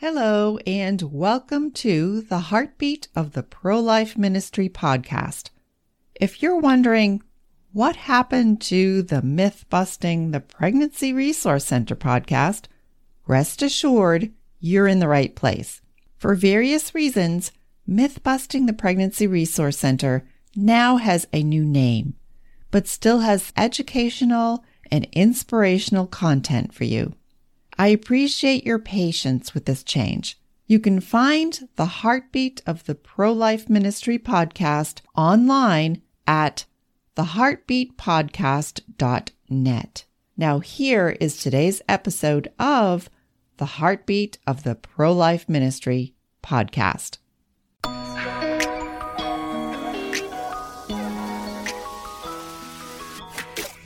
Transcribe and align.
Hello, 0.00 0.58
and 0.64 1.02
welcome 1.02 1.72
to 1.72 2.20
the 2.20 2.38
Heartbeat 2.38 3.08
of 3.16 3.32
the 3.32 3.42
Pro 3.42 3.80
Life 3.80 4.16
Ministry 4.16 4.68
podcast. 4.68 5.50
If 6.14 6.40
you're 6.40 6.60
wondering 6.60 7.20
what 7.72 7.96
happened 7.96 8.60
to 8.60 9.02
the 9.02 9.22
Myth 9.22 9.64
Busting 9.68 10.30
the 10.30 10.38
Pregnancy 10.38 11.12
Resource 11.12 11.64
Center 11.64 11.96
podcast, 11.96 12.66
rest 13.26 13.60
assured 13.60 14.30
you're 14.60 14.86
in 14.86 15.00
the 15.00 15.08
right 15.08 15.34
place. 15.34 15.82
For 16.16 16.36
various 16.36 16.94
reasons, 16.94 17.50
Myth 17.84 18.22
Busting 18.22 18.66
the 18.66 18.72
Pregnancy 18.72 19.26
Resource 19.26 19.78
Center 19.78 20.28
now 20.54 20.98
has 20.98 21.26
a 21.32 21.42
new 21.42 21.64
name, 21.64 22.14
but 22.70 22.86
still 22.86 23.18
has 23.18 23.52
educational 23.56 24.64
and 24.92 25.08
inspirational 25.10 26.06
content 26.06 26.72
for 26.72 26.84
you. 26.84 27.14
I 27.80 27.88
appreciate 27.88 28.64
your 28.66 28.80
patience 28.80 29.54
with 29.54 29.66
this 29.66 29.84
change. 29.84 30.36
You 30.66 30.80
can 30.80 30.98
find 30.98 31.68
the 31.76 31.86
heartbeat 31.86 32.60
of 32.66 32.86
the 32.86 32.96
Pro 32.96 33.32
Life 33.32 33.70
Ministry 33.70 34.18
podcast 34.18 35.02
online 35.16 36.02
at 36.26 36.64
theheartbeatpodcast.net. 37.16 40.04
Now, 40.36 40.58
here 40.58 41.16
is 41.20 41.36
today's 41.36 41.80
episode 41.88 42.52
of 42.58 43.08
the 43.58 43.66
Heartbeat 43.66 44.38
of 44.44 44.64
the 44.64 44.74
Pro 44.74 45.12
Life 45.12 45.48
Ministry 45.48 46.14
podcast. 46.42 47.18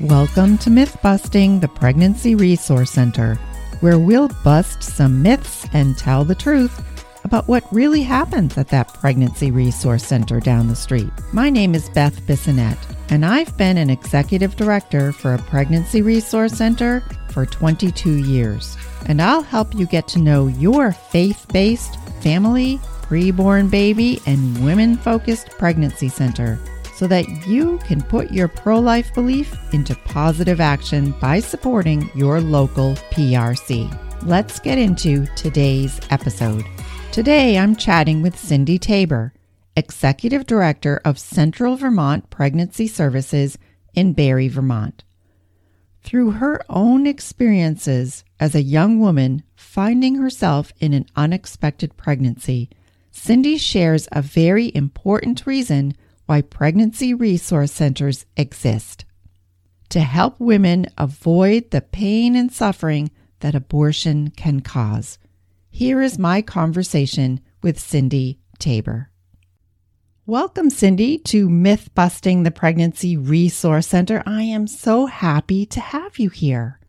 Welcome 0.01 0.57
to 0.59 0.71
Myth 0.71 0.97
Busting 1.03 1.61
the 1.61 1.69
Pregnancy 1.69 2.35
Resource 2.35 2.91
Center 2.91 3.39
where 3.83 3.99
we'll 3.99 4.29
bust 4.45 4.81
some 4.81 5.23
myths 5.23 5.67
and 5.73 5.99
tell 5.99 6.25
the 6.25 6.37
truth 6.37 6.83
about 7.25 7.49
what 7.49 7.65
really 7.73 8.03
happens 8.03 8.57
at 8.57 8.69
that 8.69 8.95
pregnancy 8.95 9.51
resource 9.51 10.05
center 10.05 10.39
down 10.39 10.69
the 10.69 10.77
street. 10.77 11.11
My 11.33 11.51
name 11.51 11.75
is 11.75 11.89
Beth 11.91 12.21
Bissonette, 12.23 12.79
and 13.11 13.27
I've 13.27 13.57
been 13.57 13.77
an 13.77 13.91
executive 13.91 14.55
director 14.55 15.13
for 15.13 15.35
a 15.35 15.39
pregnancy 15.39 16.01
resource 16.01 16.53
center 16.53 17.03
for 17.31 17.45
22 17.45 18.25
years. 18.25 18.77
And 19.07 19.21
I'll 19.21 19.43
help 19.43 19.75
you 19.75 19.87
get 19.87 20.07
to 20.09 20.21
know 20.21 20.47
your 20.47 20.93
faith 20.93 21.45
based 21.53 21.99
family, 22.23 22.79
preborn 23.03 23.69
baby, 23.69 24.21
and 24.27 24.65
women 24.65 24.97
focused 24.97 25.51
pregnancy 25.59 26.09
center 26.09 26.61
so 26.93 27.07
that 27.07 27.47
you 27.47 27.79
can 27.79 28.03
put 28.03 28.31
your 28.31 28.49
pro 28.49 28.79
life 28.79 29.15
belief 29.15 29.57
into 29.73 29.95
positive 30.05 30.61
action 30.61 31.13
by 31.13 31.41
supporting 31.41 32.11
your 32.15 32.41
local 32.41 32.95
PRC. 33.11 33.91
Let's 34.25 34.61
get 34.61 34.79
into 34.79 35.27
today's 35.35 36.01
episode. 36.11 36.65
Today 37.11 37.59
I'm 37.59 37.75
chatting 37.75 38.23
with 38.23 38.39
Cindy 38.39 38.79
Tabor, 38.79 39.33
Executive 39.77 40.47
Director 40.47 41.01
of 41.05 41.19
Central 41.19 41.77
Vermont 41.77 42.31
Pregnancy 42.31 42.87
Services 42.87 43.59
in 43.95 44.13
Barre, 44.13 44.49
Vermont. 44.49 45.03
Through 46.03 46.33
her 46.33 46.65
own 46.69 47.07
experiences 47.07 48.25
as 48.39 48.55
a 48.55 48.63
young 48.63 48.99
woman 48.99 49.43
finding 49.55 50.17
herself 50.17 50.73
in 50.81 50.93
an 50.93 51.07
unexpected 51.17 51.97
pregnancy, 51.97 52.69
Cindy 53.11 53.57
shares 53.57 54.09
a 54.11 54.21
very 54.23 54.73
important 54.75 55.47
reason 55.47 55.95
why 56.33 56.41
pregnancy 56.41 57.13
resource 57.13 57.71
centers 57.71 58.25
exist 58.39 59.05
to 59.91 60.01
help 60.01 60.41
women 60.41 60.87
avoid 60.97 61.71
the 61.71 61.83
pain 61.83 62.35
and 62.35 62.51
suffering 62.51 63.11
that 63.41 63.55
abortion 63.55 64.31
can 64.31 64.61
cause. 64.61 65.19
Here 65.69 66.01
is 66.01 66.19
my 66.19 66.41
conversation 66.41 67.39
with 67.63 67.79
Cindy 67.79 68.39
Tabor. 68.59 69.11
Welcome, 70.25 70.71
Cindy, 70.71 71.19
to 71.19 71.51
Myth 71.51 71.91
Busting 71.95 72.45
the 72.45 72.51
Pregnancy 72.51 73.19
Resource 73.19 73.89
Center. 73.89 74.23
I 74.25 74.45
am 74.45 74.67
so 74.67 75.05
happy 75.05 75.67
to 75.67 75.81
have 75.81 76.19
you 76.19 76.31
here. 76.31 76.81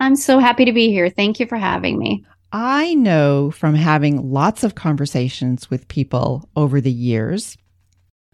I'm 0.00 0.16
so 0.16 0.40
happy 0.40 0.64
to 0.64 0.72
be 0.72 0.90
here. 0.90 1.10
Thank 1.10 1.38
you 1.38 1.46
for 1.46 1.58
having 1.58 1.96
me. 1.96 2.26
I 2.50 2.92
know 2.94 3.52
from 3.52 3.76
having 3.76 4.32
lots 4.32 4.64
of 4.64 4.74
conversations 4.74 5.70
with 5.70 5.86
people 5.86 6.48
over 6.56 6.80
the 6.80 6.90
years 6.90 7.56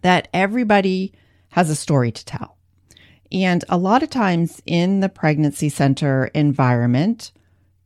that 0.01 0.27
everybody 0.33 1.13
has 1.49 1.69
a 1.69 1.75
story 1.75 2.11
to 2.11 2.25
tell. 2.25 2.57
And 3.31 3.63
a 3.67 3.77
lot 3.77 4.03
of 4.03 4.09
times 4.09 4.61
in 4.65 4.99
the 4.99 5.09
pregnancy 5.09 5.69
center 5.69 6.25
environment, 6.27 7.31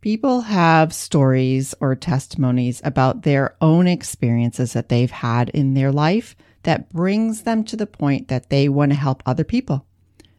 people 0.01 0.41
have 0.41 0.93
stories 0.93 1.73
or 1.79 1.95
testimonies 1.95 2.81
about 2.83 3.23
their 3.23 3.55
own 3.61 3.87
experiences 3.87 4.73
that 4.73 4.89
they've 4.89 5.11
had 5.11 5.49
in 5.49 5.73
their 5.73 5.91
life 5.91 6.35
that 6.63 6.89
brings 6.89 7.41
them 7.43 7.63
to 7.63 7.75
the 7.75 7.87
point 7.87 8.27
that 8.27 8.49
they 8.49 8.69
want 8.69 8.91
to 8.91 8.97
help 8.97 9.23
other 9.25 9.43
people, 9.43 9.85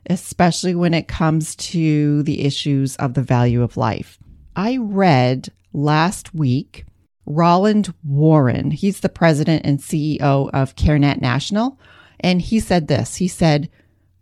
especially 0.09 0.75
when 0.75 0.95
it 0.95 1.09
comes 1.09 1.57
to 1.57 2.23
the 2.23 2.45
issues 2.45 2.95
of 2.97 3.15
the 3.15 3.23
value 3.23 3.63
of 3.63 3.77
life. 3.77 4.19
I 4.55 4.77
read 4.77 5.49
last 5.73 6.35
week 6.35 6.85
Roland 7.27 7.93
Warren. 8.05 8.71
He's 8.71 9.01
the 9.01 9.09
president 9.09 9.65
and 9.65 9.79
CEO 9.79 10.51
of 10.53 10.77
CareNet 10.77 11.21
National. 11.21 11.79
And 12.21 12.41
he 12.41 12.61
said 12.61 12.89
this 12.89 13.17
He 13.17 13.29
said, 13.29 13.71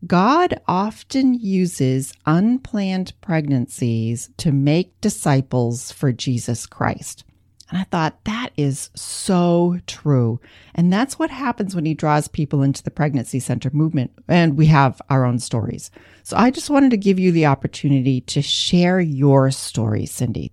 God 0.07 0.59
often 0.67 1.35
uses 1.35 2.15
unplanned 2.25 3.13
pregnancies 3.21 4.31
to 4.39 4.51
make 4.51 4.99
disciples 5.01 5.93
for 5.93 6.11
Jesus 6.11 6.67
Christ. 6.67 7.25
And 7.69 7.79
I 7.79 7.85
thought 7.85 8.25
that 8.25 8.51
is 8.57 8.91
so 8.95 9.79
true. 9.87 10.41
And 10.75 10.93
that's 10.93 11.19
what 11.19 11.31
happens 11.31 11.75
when 11.75 11.85
he 11.85 11.95
draws 11.95 12.27
people 12.27 12.63
into 12.63 12.83
the 12.83 12.91
pregnancy 12.91 13.39
center 13.39 13.71
movement. 13.73 14.11
And 14.27 14.57
we 14.57 14.67
have 14.67 15.01
our 15.09 15.25
own 15.25 15.39
stories. 15.39 15.91
So 16.25 16.37
I 16.37 16.51
just 16.51 16.71
wanted 16.71 16.91
to 16.91 16.97
give 16.97 17.19
you 17.19 17.31
the 17.31 17.47
opportunity 17.47 18.23
to 18.23 18.43
share 18.43 19.01
your 19.01 19.51
story, 19.53 20.07
Cindy. 20.07 20.51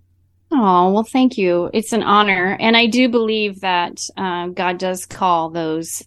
Oh, 0.52 0.91
well, 0.91 1.03
thank 1.03 1.38
you. 1.38 1.69
It's 1.74 1.94
an 1.94 2.03
honor. 2.03 2.58
And 2.59 2.78
I 2.78 2.88
do 2.88 3.09
believe 3.09 3.62
that 3.62 4.02
uh, 4.16 4.47
God 4.47 4.78
does 4.78 5.06
call 5.06 5.50
those 5.50 6.03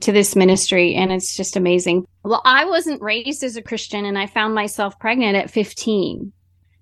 to 0.00 0.12
this 0.12 0.34
ministry, 0.34 0.94
and 0.94 1.12
it's 1.12 1.36
just 1.36 1.56
amazing. 1.56 2.06
Well, 2.24 2.40
I 2.44 2.64
wasn't 2.64 3.02
raised 3.02 3.44
as 3.44 3.56
a 3.56 3.62
Christian, 3.62 4.06
and 4.06 4.18
I 4.18 4.26
found 4.26 4.54
myself 4.54 4.98
pregnant 4.98 5.36
at 5.36 5.50
15. 5.50 6.32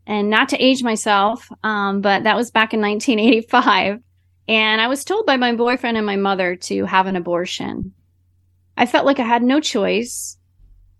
And 0.06 0.30
not 0.30 0.48
to 0.50 0.64
age 0.64 0.82
myself, 0.82 1.48
um, 1.62 2.00
but 2.00 2.24
that 2.24 2.36
was 2.36 2.50
back 2.50 2.72
in 2.72 2.80
1985. 2.80 4.00
And 4.48 4.80
I 4.80 4.88
was 4.88 5.04
told 5.04 5.26
by 5.26 5.36
my 5.36 5.54
boyfriend 5.54 5.96
and 5.96 6.06
my 6.06 6.16
mother 6.16 6.56
to 6.56 6.84
have 6.84 7.06
an 7.06 7.16
abortion. 7.16 7.92
I 8.76 8.86
felt 8.86 9.06
like 9.06 9.20
I 9.20 9.24
had 9.24 9.42
no 9.42 9.60
choice. 9.60 10.36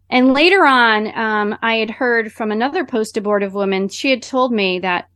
And 0.09 0.33
later 0.33 0.65
on, 0.65 1.17
um, 1.17 1.59
I 1.63 1.77
had 1.77 1.91
heard 1.91 2.33
from 2.33 2.51
another 2.51 2.85
post 2.85 3.17
abortive 3.17 3.55
woman. 3.55 3.89
She 3.89 4.11
had 4.11 4.23
told 4.23 4.53
me 4.53 4.81
that 4.81 5.09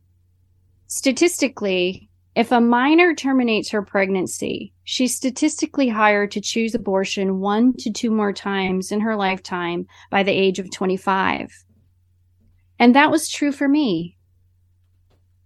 Statistically, 0.87 2.09
if 2.35 2.51
a 2.51 2.59
minor 2.59 3.15
terminates 3.15 3.69
her 3.69 3.81
pregnancy, 3.81 4.73
she's 4.83 5.15
statistically 5.15 5.87
higher 5.87 6.27
to 6.27 6.41
choose 6.41 6.75
abortion 6.75 7.39
one 7.39 7.73
to 7.77 7.91
two 7.91 8.11
more 8.11 8.33
times 8.33 8.91
in 8.91 8.99
her 8.99 9.15
lifetime 9.15 9.87
by 10.11 10.21
the 10.21 10.33
age 10.33 10.59
of 10.59 10.69
25. 10.69 11.49
And 12.77 12.93
that 12.93 13.09
was 13.09 13.29
true 13.29 13.53
for 13.53 13.69
me. 13.69 14.17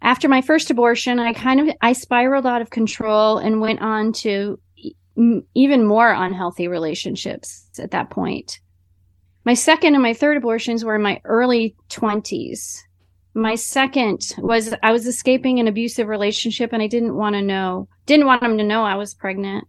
After 0.01 0.27
my 0.27 0.41
first 0.41 0.71
abortion, 0.71 1.19
I 1.19 1.33
kind 1.33 1.59
of 1.59 1.75
I 1.81 1.93
spiraled 1.93 2.47
out 2.47 2.61
of 2.61 2.71
control 2.71 3.37
and 3.37 3.61
went 3.61 3.81
on 3.81 4.13
to 4.13 4.59
even 5.53 5.85
more 5.85 6.11
unhealthy 6.11 6.67
relationships 6.67 7.69
at 7.77 7.91
that 7.91 8.09
point. 8.09 8.59
My 9.45 9.53
second 9.53 9.93
and 9.93 10.01
my 10.01 10.13
third 10.13 10.37
abortions 10.37 10.83
were 10.83 10.95
in 10.95 11.01
my 11.01 11.21
early 11.25 11.75
20s 11.89 12.81
my 13.39 13.55
second 13.55 14.35
was 14.37 14.73
I 14.83 14.91
was 14.91 15.07
escaping 15.07 15.59
an 15.59 15.67
abusive 15.67 16.07
relationship 16.07 16.73
and 16.73 16.81
I 16.81 16.87
didn't 16.87 17.15
want 17.15 17.35
to 17.35 17.41
know, 17.41 17.87
didn't 18.05 18.25
want 18.25 18.43
him 18.43 18.57
to 18.57 18.63
know 18.63 18.83
I 18.83 18.95
was 18.95 19.13
pregnant. 19.13 19.67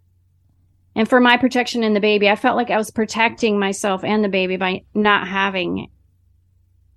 And 0.95 1.09
for 1.09 1.21
my 1.21 1.37
protection 1.37 1.85
and 1.85 1.95
the 1.95 2.01
baby, 2.01 2.29
I 2.29 2.37
felt 2.37 2.57
like 2.57 2.71
I 2.71 2.77
was 2.77 2.91
protecting 2.91 3.59
myself 3.59 4.05
and 4.05 4.25
the 4.25 4.29
baby 4.29 4.57
by 4.57 4.83
not 4.95 5.29
having 5.29 5.79
it. 5.79 5.91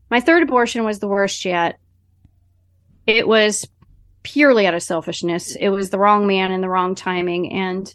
My 0.09 0.19
third 0.19 0.43
abortion 0.43 0.83
was 0.83 0.99
the 0.99 1.07
worst 1.07 1.45
yet. 1.45 1.79
It 3.05 3.27
was 3.27 3.67
purely 4.23 4.65
out 4.65 4.73
of 4.73 4.83
selfishness. 4.83 5.55
It 5.55 5.69
was 5.69 5.89
the 5.89 5.99
wrong 5.99 6.25
man 6.27 6.51
and 6.51 6.63
the 6.63 6.69
wrong 6.69 6.95
timing. 6.95 7.51
And 7.53 7.93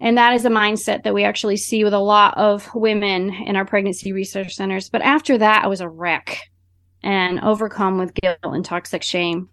and 0.00 0.18
that 0.18 0.34
is 0.34 0.44
a 0.44 0.50
mindset 0.50 1.04
that 1.04 1.14
we 1.14 1.22
actually 1.22 1.56
see 1.56 1.84
with 1.84 1.94
a 1.94 1.98
lot 1.98 2.36
of 2.36 2.68
women 2.74 3.30
in 3.30 3.54
our 3.54 3.64
pregnancy 3.64 4.12
resource 4.12 4.56
centers. 4.56 4.90
But 4.90 5.02
after 5.02 5.38
that, 5.38 5.64
I 5.64 5.68
was 5.68 5.80
a 5.80 5.88
wreck 5.88 6.50
and 7.02 7.40
overcome 7.40 7.98
with 7.98 8.14
guilt 8.14 8.38
and 8.42 8.64
toxic 8.64 9.02
shame. 9.02 9.48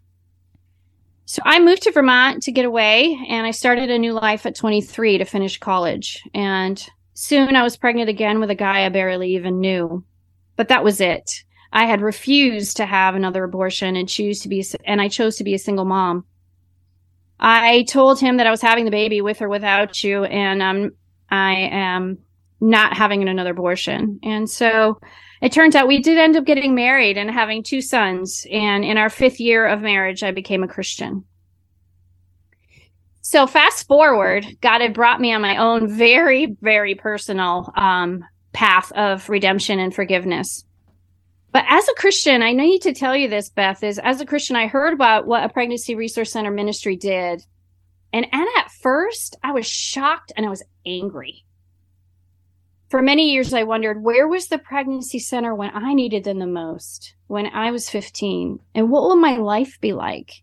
So 1.26 1.42
I 1.46 1.60
moved 1.60 1.84
to 1.84 1.92
Vermont 1.92 2.44
to 2.44 2.52
get 2.52 2.66
away 2.66 3.18
and 3.30 3.46
I 3.46 3.52
started 3.52 3.92
a 3.92 4.00
new 4.00 4.14
life 4.14 4.46
at 4.46 4.56
23 4.56 5.20
to 5.20 5.26
finish 5.26 5.60
college. 5.60 6.24
And 6.34 6.84
soon 7.14 7.56
I 7.56 7.64
was 7.64 7.78
pregnant 7.78 8.10
again 8.10 8.40
with 8.40 8.50
a 8.50 8.56
guy 8.56 8.86
I 8.86 8.90
barely 8.90 9.36
even 9.36 9.60
knew. 9.60 10.04
But 10.56 10.70
that 10.70 10.84
was 10.84 11.00
it. 11.00 11.44
I 11.72 11.86
had 11.86 12.02
refused 12.02 12.78
to 12.78 12.86
have 12.86 13.16
another 13.16 13.44
abortion 13.44 13.96
and 13.96 14.10
choose 14.10 14.40
to 14.40 14.50
be 14.50 14.66
and 14.86 15.00
I 15.02 15.08
chose 15.08 15.38
to 15.38 15.44
be 15.44 15.54
a 15.54 15.60
single 15.60 15.86
mom. 15.86 16.26
I 17.40 17.84
told 17.84 18.20
him 18.20 18.38
that 18.38 18.48
I 18.48 18.52
was 18.52 18.62
having 18.62 18.86
the 18.86 18.92
baby 18.92 19.22
with 19.22 19.42
or 19.42 19.48
without 19.48 20.04
you, 20.04 20.26
and 20.26 20.62
um, 20.62 20.92
I 21.30 21.54
am 21.72 22.18
not 22.62 22.96
having 22.96 23.28
another 23.28 23.52
abortion. 23.52 24.20
And 24.24 24.50
so 24.50 25.00
it 25.42 25.52
turns 25.52 25.76
out 25.76 25.88
we 25.88 26.02
did 26.02 26.18
end 26.18 26.36
up 26.36 26.46
getting 26.46 26.76
married 26.76 27.18
and 27.18 27.32
having 27.32 27.64
two 27.64 27.82
sons. 27.82 28.46
And 28.52 28.84
in 28.84 28.98
our 28.98 29.10
fifth 29.10 29.40
year 29.40 29.66
of 29.66 29.82
marriage, 29.82 30.24
I 30.24 30.32
became 30.32 30.64
a 30.64 30.68
Christian. 30.68 31.24
So 33.22 33.46
fast 33.48 33.88
forward, 33.88 34.46
God 34.62 34.82
had 34.82 34.94
brought 34.94 35.22
me 35.22 35.34
on 35.34 35.42
my 35.42 35.58
own 35.58 35.88
very, 35.88 36.58
very 36.62 36.96
personal 36.96 37.72
um, 37.76 38.26
path 38.54 38.92
of 38.94 39.30
redemption 39.30 39.80
and 39.80 39.94
forgiveness. 39.94 40.66
But 41.52 41.66
as 41.68 41.88
a 41.88 41.94
Christian, 41.94 42.44
I 42.44 42.54
need 42.54 42.80
to 42.84 42.94
tell 42.94 43.16
you 43.16 43.28
this, 43.28 43.50
Beth, 43.50 43.84
is 43.84 44.00
as 44.00 44.22
a 44.22 44.26
Christian, 44.26 44.56
I 44.56 44.68
heard 44.68 44.94
about 44.94 45.26
what 45.26 45.44
a 45.44 45.50
pregnancy 45.50 45.96
resource 45.96 46.32
center 46.32 46.52
ministry 46.52 46.96
did. 46.96 47.44
And, 48.14 48.26
and 48.32 48.48
at 48.58 48.72
first, 48.72 49.36
I 49.44 49.52
was 49.52 49.68
shocked 49.68 50.32
and 50.36 50.46
I 50.46 50.50
was 50.50 50.64
angry. 50.86 51.46
For 52.90 53.04
many 53.04 53.32
years, 53.32 53.54
I 53.54 53.64
wondered 53.64 54.02
where 54.02 54.28
was 54.28 54.48
the 54.48 54.58
pregnancy 54.58 55.20
center 55.20 55.54
when 55.54 55.70
I 55.76 55.94
needed 55.94 56.24
them 56.24 56.40
the 56.40 56.48
most, 56.48 57.14
when 57.28 57.46
I 57.46 57.70
was 57.70 57.88
15? 57.88 58.60
And 58.74 58.90
what 58.90 59.04
will 59.04 59.16
my 59.16 59.38
life 59.38 59.80
be 59.80 59.94
like? 59.94 60.42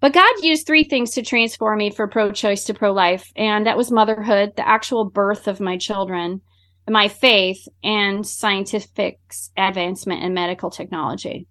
But 0.00 0.12
God 0.12 0.32
used 0.42 0.66
three 0.66 0.82
things 0.82 1.12
to 1.12 1.22
transform 1.22 1.78
me 1.78 1.90
for 1.90 2.08
pro 2.08 2.32
choice 2.32 2.64
to 2.64 2.74
pro 2.74 2.92
life. 2.92 3.32
And 3.36 3.64
that 3.66 3.76
was 3.76 3.92
motherhood, 3.92 4.56
the 4.56 4.68
actual 4.68 5.08
birth 5.08 5.46
of 5.46 5.60
my 5.60 5.78
children, 5.78 6.40
my 6.88 7.06
faith 7.06 7.68
and 7.84 8.26
scientific 8.26 9.20
advancement 9.56 10.24
in 10.24 10.34
medical 10.34 10.68
technology. 10.68 11.46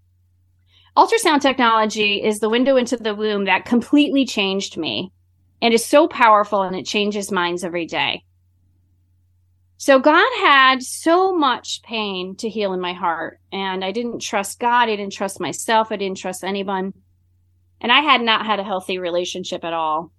Ultrasound 0.98 1.42
technology 1.42 2.22
is 2.22 2.40
the 2.40 2.50
window 2.50 2.76
into 2.76 2.98
the 2.98 3.16
womb 3.16 3.46
that 3.46 3.66
completely 3.66 4.26
changed 4.26 4.78
me 4.78 5.12
and 5.62 5.74
is 5.74 5.86
so 5.86 6.08
powerful 6.08 6.64
and 6.64 6.76
it 6.76 6.86
changes 6.86 7.32
minds 7.32 7.64
every 7.64 7.86
day. 7.86 8.24
So 9.86 10.00
God 10.00 10.30
had 10.40 10.82
so 10.82 11.36
much 11.36 11.82
pain 11.82 12.38
to 12.38 12.48
heal 12.48 12.72
in 12.72 12.80
my 12.80 12.94
heart 12.94 13.42
and 13.52 13.84
I 13.84 13.92
didn't 13.92 14.22
trust 14.22 14.58
God. 14.58 14.88
I 14.88 14.96
didn't 14.96 15.12
trust 15.12 15.42
myself. 15.42 15.92
I 15.92 15.98
didn't 15.98 16.20
trust 16.20 16.46
anyone. 16.46 16.94
And 17.82 17.92
I 17.92 18.00
had 18.00 18.22
not 18.22 18.46
had 18.46 18.62
a 18.62 18.64
healthy 18.64 18.98
relationship 18.98 19.66
at 19.66 19.74
all. 19.74 20.14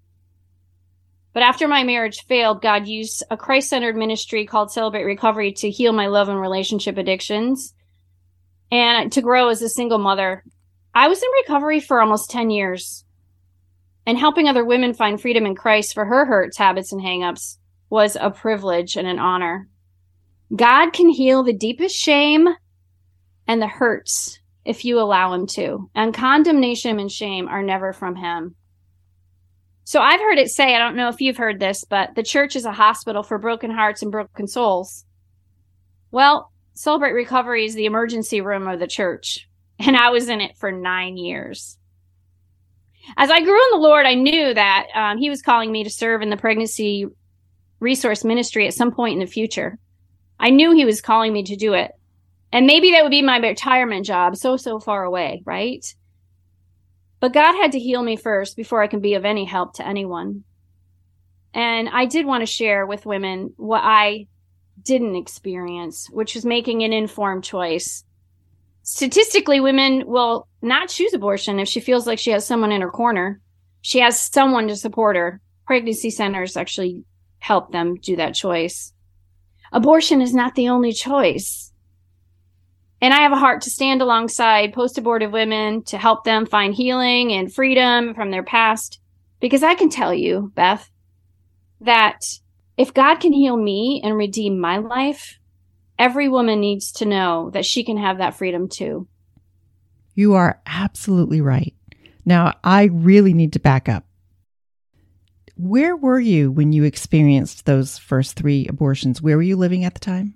But 1.32 1.44
after 1.44 1.66
my 1.66 1.82
marriage 1.82 2.26
failed, 2.26 2.60
God 2.60 2.86
used 2.86 3.24
a 3.30 3.38
Christ 3.38 3.70
centered 3.70 3.96
ministry 3.96 4.44
called 4.44 4.70
Celebrate 4.70 5.04
Recovery 5.04 5.52
to 5.52 5.70
heal 5.70 5.94
my 5.94 6.08
love 6.08 6.28
and 6.28 6.38
relationship 6.38 6.98
addictions 6.98 7.72
and 8.70 9.10
to 9.12 9.22
grow 9.22 9.48
as 9.48 9.62
a 9.62 9.70
single 9.70 9.96
mother. 9.96 10.44
I 10.94 11.08
was 11.08 11.22
in 11.22 11.30
recovery 11.42 11.80
for 11.80 12.02
almost 12.02 12.30
10 12.30 12.50
years. 12.50 13.02
And 14.04 14.18
helping 14.18 14.46
other 14.46 14.62
women 14.62 14.92
find 14.92 15.18
freedom 15.18 15.46
in 15.46 15.54
Christ 15.54 15.94
for 15.94 16.04
her 16.04 16.26
hurts, 16.26 16.58
habits, 16.58 16.92
and 16.92 17.00
hangups 17.00 17.56
was 17.90 18.16
a 18.20 18.30
privilege 18.30 18.96
and 18.96 19.06
an 19.06 19.18
honor. 19.18 19.68
God 20.54 20.92
can 20.92 21.08
heal 21.08 21.42
the 21.42 21.52
deepest 21.52 21.96
shame 21.96 22.48
and 23.46 23.60
the 23.60 23.68
hurts 23.68 24.38
if 24.64 24.84
you 24.84 24.98
allow 24.98 25.32
him 25.32 25.46
to. 25.48 25.90
And 25.94 26.14
condemnation 26.14 26.98
and 26.98 27.10
shame 27.10 27.48
are 27.48 27.62
never 27.62 27.92
from 27.92 28.16
him. 28.16 28.54
So 29.84 30.00
I've 30.00 30.20
heard 30.20 30.38
it 30.38 30.48
say, 30.48 30.74
I 30.74 30.78
don't 30.78 30.96
know 30.96 31.08
if 31.08 31.20
you've 31.20 31.36
heard 31.36 31.60
this, 31.60 31.84
but 31.84 32.14
the 32.14 32.22
church 32.22 32.56
is 32.56 32.64
a 32.64 32.72
hospital 32.72 33.22
for 33.22 33.38
broken 33.38 33.70
hearts 33.70 34.02
and 34.02 34.10
broken 34.10 34.48
souls. 34.48 35.04
Well, 36.10 36.50
Celebrate 36.72 37.12
Recovery 37.12 37.66
is 37.66 37.74
the 37.74 37.84
emergency 37.84 38.40
room 38.40 38.66
of 38.66 38.80
the 38.80 38.86
church, 38.86 39.46
and 39.78 39.96
I 39.96 40.10
was 40.10 40.28
in 40.28 40.40
it 40.40 40.56
for 40.56 40.72
nine 40.72 41.16
years. 41.16 41.78
As 43.16 43.30
I 43.30 43.40
grew 43.40 43.62
in 43.64 43.70
the 43.72 43.86
Lord, 43.86 44.06
I 44.06 44.14
knew 44.14 44.54
that 44.54 44.86
um, 44.94 45.18
He 45.18 45.28
was 45.28 45.42
calling 45.42 45.70
me 45.70 45.84
to 45.84 45.90
serve 45.90 46.22
in 46.22 46.30
the 46.30 46.36
pregnancy 46.36 47.06
resource 47.84 48.24
ministry 48.24 48.66
at 48.66 48.74
some 48.74 48.90
point 48.90 49.14
in 49.14 49.20
the 49.20 49.26
future. 49.30 49.78
I 50.40 50.50
knew 50.50 50.72
He 50.72 50.84
was 50.84 51.00
calling 51.00 51.32
me 51.32 51.44
to 51.44 51.56
do 51.56 51.74
it. 51.74 51.92
And 52.52 52.66
maybe 52.66 52.92
that 52.92 53.02
would 53.02 53.10
be 53.10 53.22
my 53.22 53.38
retirement 53.38 54.06
job, 54.06 54.36
so, 54.36 54.56
so 54.56 54.80
far 54.80 55.04
away, 55.04 55.42
right? 55.44 55.84
But 57.20 57.32
God 57.32 57.54
had 57.54 57.72
to 57.72 57.80
heal 57.80 58.02
me 58.02 58.16
first 58.16 58.56
before 58.56 58.82
I 58.82 58.86
can 58.86 59.00
be 59.00 59.14
of 59.14 59.24
any 59.24 59.44
help 59.44 59.74
to 59.74 59.86
anyone. 59.86 60.44
And 61.52 61.88
I 61.88 62.06
did 62.06 62.26
want 62.26 62.42
to 62.42 62.46
share 62.46 62.86
with 62.86 63.06
women 63.06 63.54
what 63.56 63.82
I 63.82 64.26
didn't 64.82 65.16
experience, 65.16 66.08
which 66.10 66.34
was 66.34 66.44
making 66.44 66.82
an 66.82 66.92
informed 66.92 67.44
choice. 67.44 68.04
Statistically, 68.82 69.60
women 69.60 70.04
will 70.06 70.46
not 70.60 70.88
choose 70.88 71.14
abortion 71.14 71.58
if 71.58 71.68
she 71.68 71.80
feels 71.80 72.06
like 72.06 72.18
she 72.18 72.32
has 72.32 72.46
someone 72.46 72.72
in 72.72 72.82
her 72.82 72.90
corner. 72.90 73.40
She 73.80 74.00
has 74.00 74.20
someone 74.20 74.68
to 74.68 74.76
support 74.76 75.16
her. 75.16 75.40
Pregnancy 75.66 76.10
centers 76.10 76.56
actually 76.56 77.04
help 77.44 77.72
them 77.72 77.96
do 77.96 78.16
that 78.16 78.34
choice. 78.34 78.94
Abortion 79.70 80.22
is 80.22 80.32
not 80.32 80.54
the 80.54 80.70
only 80.70 80.94
choice. 80.94 81.72
And 83.02 83.12
I 83.12 83.18
have 83.18 83.32
a 83.32 83.36
heart 83.36 83.60
to 83.62 83.70
stand 83.70 84.00
alongside 84.00 84.72
post 84.72 84.96
abortive 84.96 85.30
women 85.30 85.82
to 85.84 85.98
help 85.98 86.24
them 86.24 86.46
find 86.46 86.74
healing 86.74 87.34
and 87.34 87.52
freedom 87.52 88.14
from 88.14 88.30
their 88.30 88.42
past. 88.42 88.98
Because 89.40 89.62
I 89.62 89.74
can 89.74 89.90
tell 89.90 90.14
you, 90.14 90.52
Beth, 90.54 90.90
that 91.82 92.20
if 92.78 92.94
God 92.94 93.16
can 93.16 93.34
heal 93.34 93.58
me 93.58 94.00
and 94.02 94.16
redeem 94.16 94.58
my 94.58 94.78
life, 94.78 95.38
every 95.98 96.30
woman 96.30 96.60
needs 96.60 96.92
to 96.92 97.04
know 97.04 97.50
that 97.50 97.66
she 97.66 97.84
can 97.84 97.98
have 97.98 98.18
that 98.18 98.38
freedom 98.38 98.70
too. 98.70 99.06
You 100.14 100.32
are 100.32 100.62
absolutely 100.64 101.42
right. 101.42 101.74
Now, 102.24 102.54
I 102.64 102.84
really 102.84 103.34
need 103.34 103.52
to 103.52 103.60
back 103.60 103.86
up. 103.86 104.03
Where 105.56 105.96
were 105.96 106.20
you 106.20 106.50
when 106.50 106.72
you 106.72 106.84
experienced 106.84 107.64
those 107.64 107.98
first 107.98 108.36
three 108.36 108.66
abortions? 108.66 109.22
Where 109.22 109.36
were 109.36 109.42
you 109.42 109.56
living 109.56 109.84
at 109.84 109.94
the 109.94 110.00
time? 110.00 110.34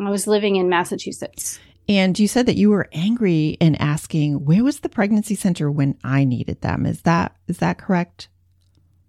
I 0.00 0.10
was 0.10 0.26
living 0.26 0.56
in 0.56 0.68
Massachusetts. 0.68 1.60
And 1.88 2.18
you 2.18 2.28
said 2.28 2.46
that 2.46 2.56
you 2.56 2.70
were 2.70 2.88
angry 2.92 3.56
and 3.60 3.80
asking, 3.80 4.44
where 4.44 4.64
was 4.64 4.80
the 4.80 4.88
pregnancy 4.88 5.34
center 5.34 5.70
when 5.70 5.98
I 6.02 6.24
needed 6.24 6.60
them? 6.60 6.86
Is 6.86 7.02
that 7.02 7.36
is 7.48 7.58
that 7.58 7.78
correct? 7.78 8.28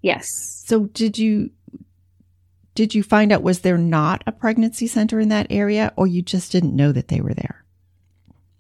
Yes. 0.02 0.28
So 0.66 0.86
did 0.86 1.18
you 1.18 1.52
did 2.76 2.96
you 2.96 3.04
find 3.04 3.32
out 3.32 3.44
was 3.44 3.62
there 3.62 3.78
not 3.78 4.24
a 4.26 4.32
pregnancy 4.32 4.88
center 4.88 5.20
in 5.20 5.30
that 5.30 5.48
area 5.50 5.94
or 5.96 6.08
you 6.08 6.22
just 6.22 6.52
didn't 6.52 6.76
know 6.76 6.92
that 6.92 7.08
they 7.08 7.22
were 7.22 7.34
there? 7.34 7.64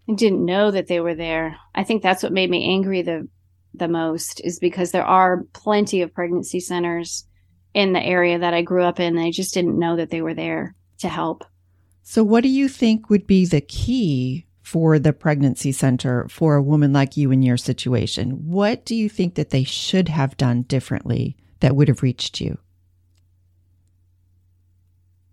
I 0.10 0.14
didn't 0.14 0.46
know 0.46 0.70
that 0.70 0.88
they 0.88 1.00
were 1.00 1.16
there. 1.16 1.58
I 1.74 1.84
think 1.84 2.04
that's 2.04 2.24
what 2.24 2.34
made 2.34 2.50
me 2.50 2.72
angry 2.72 3.02
the 3.02 3.28
the 3.74 3.88
most 3.88 4.40
is 4.44 4.60
because 4.60 4.92
there 4.92 5.06
are 5.06 5.44
plenty 5.54 6.02
of 6.02 6.14
pregnancy 6.14 6.60
centers 6.60 7.26
in 7.74 7.94
the 7.94 8.04
area 8.04 8.40
that 8.40 8.54
I 8.54 8.62
grew 8.62 8.84
up 8.84 9.00
in. 9.00 9.18
I 9.18 9.32
just 9.32 9.54
didn't 9.54 9.80
know 9.80 9.96
that 9.96 10.10
they 10.10 10.22
were 10.22 10.34
there 10.34 10.76
to 11.00 11.10
help. 11.10 11.44
So, 12.04 12.24
what 12.24 12.44
do 12.44 12.50
you 12.50 12.68
think 12.68 13.10
would 13.10 13.26
be 13.26 13.46
the 13.46 13.62
key 13.62 14.46
for 14.62 15.00
the 15.00 15.14
pregnancy 15.14 15.72
center 15.72 16.28
for 16.30 16.56
a 16.56 16.62
woman 16.62 16.94
like 16.94 17.18
you 17.18 17.32
in 17.32 17.42
your 17.42 17.58
situation? 17.58 18.50
What 18.50 18.86
do 18.86 18.96
you 18.96 19.10
think 19.10 19.36
that 19.36 19.50
they 19.50 19.64
should 19.64 20.10
have 20.10 20.38
done 20.38 20.64
differently 20.64 21.38
that 21.62 21.76
would 21.76 21.88
have 21.88 22.04
reached 22.04 22.42
you? 22.42 22.58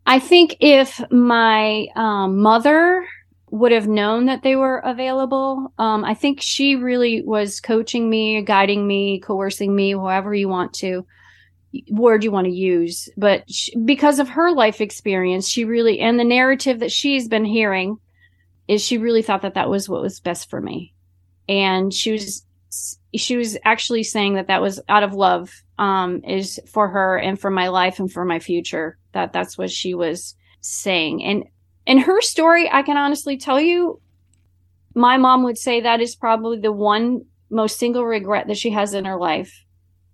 I 0.07 0.19
think 0.19 0.57
if 0.61 1.01
my 1.11 1.87
um, 1.95 2.39
mother 2.39 3.07
would 3.51 3.73
have 3.73 3.89
known 3.89 4.27
that 4.27 4.43
they 4.43 4.57
were 4.57 4.79
available, 4.79 5.73
um, 5.79 6.05
I 6.05 6.15
think 6.15 6.41
she 6.41 6.77
really 6.77 7.23
was 7.23 7.61
coaching 7.61 8.09
me, 8.09 8.43
guiding 8.43 8.87
me, 8.87 9.21
coercing 9.21 9.75
me, 9.75 9.93
however 9.93 10.35
you 10.35 10.49
want 10.49 10.73
to 10.75 11.05
word 11.91 12.25
you 12.25 12.31
want 12.31 12.47
to 12.47 12.53
use. 12.53 13.09
But 13.17 13.51
she, 13.51 13.77
because 13.77 14.19
of 14.19 14.29
her 14.31 14.53
life 14.53 14.81
experience 14.81 15.49
she 15.49 15.65
really 15.65 16.01
and 16.01 16.19
the 16.19 16.25
narrative 16.25 16.81
that 16.81 16.91
she's 16.91 17.29
been 17.29 17.45
hearing 17.45 17.99
is 18.69 18.85
she 18.85 18.99
really 18.99 19.23
thought 19.23 19.43
that 19.43 19.55
that 19.55 19.71
was 19.71 19.89
what 19.89 20.03
was 20.03 20.21
best 20.21 20.51
for 20.51 20.61
me. 20.61 20.95
And 21.49 21.93
she 21.93 22.13
was 22.13 22.45
she 23.15 23.37
was 23.37 23.57
actually 23.65 24.05
saying 24.05 24.35
that 24.35 24.47
that 24.47 24.63
was 24.63 24.81
out 24.89 25.03
of 25.03 25.15
love 25.15 25.63
um 25.79 26.23
is 26.25 26.61
for 26.67 26.89
her 26.89 27.17
and 27.17 27.41
for 27.41 27.51
my 27.51 27.69
life 27.69 27.99
and 27.99 28.11
for 28.11 28.25
my 28.25 28.39
future 28.39 28.97
that 29.13 29.33
that's 29.33 29.59
what 29.59 29.71
she 29.71 29.95
was 29.95 30.35
saying. 30.61 31.23
And 31.25 31.45
in 31.91 31.99
her 31.99 32.21
story 32.21 32.69
i 32.71 32.83
can 32.83 32.97
honestly 32.97 33.37
tell 33.37 33.61
you 33.61 34.01
my 34.95 35.17
mom 35.17 35.45
would 35.45 35.59
say 35.59 35.81
that 35.81 36.01
is 36.01 36.17
probably 36.17 36.59
the 36.59 36.73
one 36.73 37.25
most 37.51 37.79
single 37.79 38.05
regret 38.05 38.47
that 38.47 38.57
she 38.57 38.71
has 38.71 38.95
in 38.95 39.05
her 39.05 39.19
life 39.19 39.65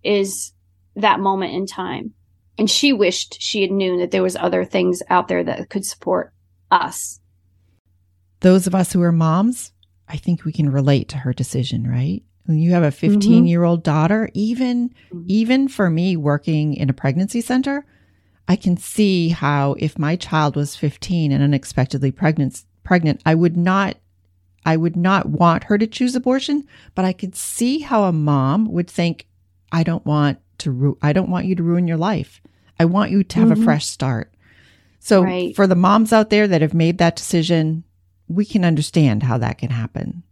is 0.02 0.52
that 0.97 1.21
moment 1.21 1.54
in 1.54 1.66
time. 1.66 2.12
And 2.59 2.71
she 2.71 2.92
wished 2.92 3.40
she 3.40 3.61
had 3.61 3.71
known 3.71 3.99
that 4.00 4.11
there 4.11 4.23
was 4.23 4.37
other 4.37 4.64
things 4.64 5.02
out 5.11 5.28
there 5.28 5.45
that 5.45 5.68
could 5.68 5.85
support 5.85 6.33
us. 6.71 7.21
Those 8.40 8.66
of 8.66 8.75
us 8.75 8.92
who 8.92 9.02
are 9.02 9.12
moms, 9.12 9.73
I 10.09 10.16
think 10.16 10.45
we 10.45 10.52
can 10.52 10.71
relate 10.71 11.09
to 11.11 11.18
her 11.18 11.33
decision, 11.33 11.88
right? 11.88 12.23
When 12.47 12.59
you 12.59 12.71
have 12.73 12.83
a 12.83 12.90
15 12.90 13.21
mm-hmm. 13.21 13.47
year 13.47 13.64
old 13.64 13.83
daughter, 13.83 14.30
even 14.33 14.90
mm-hmm. 15.11 15.25
even 15.26 15.68
for 15.68 15.90
me 15.90 16.16
working 16.16 16.75
in 16.75 16.88
a 16.88 16.95
pregnancy 16.95 17.40
center, 17.40 17.85
I 18.49 18.57
can 18.57 18.76
see 18.76 19.31
how 19.31 19.75
if 19.79 19.99
my 19.99 20.17
child 20.17 20.57
was 20.57 20.76
15 20.76 21.33
and 21.33 21.43
unexpectedly 21.43 22.12
pregnant 22.12 22.62
pregnant, 22.85 23.21
I 23.26 23.35
would 23.35 23.57
not 23.57 23.97
I 24.67 24.76
would 24.76 24.97
not 24.97 25.26
want 25.29 25.65
her 25.65 25.79
to 25.79 25.87
choose 25.87 26.17
abortion, 26.17 26.67
but 26.97 27.05
I 27.05 27.12
could 27.12 27.37
see 27.37 27.79
how 27.79 28.03
a 28.05 28.12
mom 28.12 28.67
would 28.73 28.91
think, 28.91 29.29
I 29.71 29.85
don't 29.85 30.05
want 30.05 30.41
to, 30.59 30.73
ru- 30.73 30.99
I 31.00 31.12
don't 31.12 31.31
want 31.31 31.47
you 31.47 31.55
to 31.55 31.62
ruin 31.62 31.87
your 31.87 31.97
life. 31.97 32.41
I 32.81 32.85
want 32.85 33.12
you 33.12 33.23
to 33.23 33.38
have 33.38 33.49
mm-hmm. 33.50 33.62
a 33.62 33.65
fresh 33.65 33.87
start. 33.87 34.35
So 34.99 35.23
right. 35.23 35.55
for 35.55 35.69
the 35.69 35.76
moms 35.76 36.12
out 36.12 36.31
there 36.31 36.49
that 36.49 36.62
have 36.62 36.75
made 36.75 36.99
that 36.99 37.15
decision, 37.15 37.85
we 38.26 38.45
can 38.45 38.65
understand 38.65 39.23
how 39.23 39.38
that 39.38 39.59
can 39.59 39.71
happen. 39.71 40.25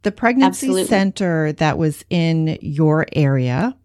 The 0.00 0.12
pregnancy 0.12 0.68
Absolutely. 0.68 0.88
center 0.88 1.52
that 1.52 1.76
was 1.76 2.06
in 2.08 2.56
your 2.62 3.06
area 3.12 3.76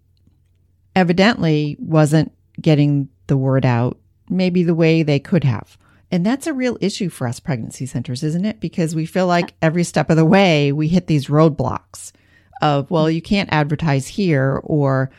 evidently 0.95 1.75
wasn't 1.77 2.31
getting 2.61 3.09
the 3.27 3.37
word 3.37 3.65
out 3.65 3.97
maybe 4.29 4.63
the 4.63 4.75
way 4.75 5.03
they 5.03 5.19
could 5.19 5.43
have. 5.43 5.77
And 6.11 6.25
that's 6.25 6.47
a 6.47 6.53
real 6.53 6.77
issue 6.79 7.09
for 7.09 7.27
us 7.27 7.39
pregnancy 7.39 7.85
centers, 7.85 8.23
isn't 8.23 8.45
it? 8.45 8.59
Because 8.59 8.95
we 8.95 9.05
feel 9.05 9.27
like 9.27 9.53
every 9.61 9.83
step 9.83 10.09
of 10.09 10.15
the 10.15 10.25
way 10.25 10.71
we 10.71 10.87
hit 10.87 11.07
these 11.07 11.27
roadblocks 11.27 12.13
of, 12.61 12.89
well, 12.89 13.09
you 13.09 13.21
can't 13.21 13.49
advertise 13.51 14.07
here 14.07 14.61
or 14.63 15.11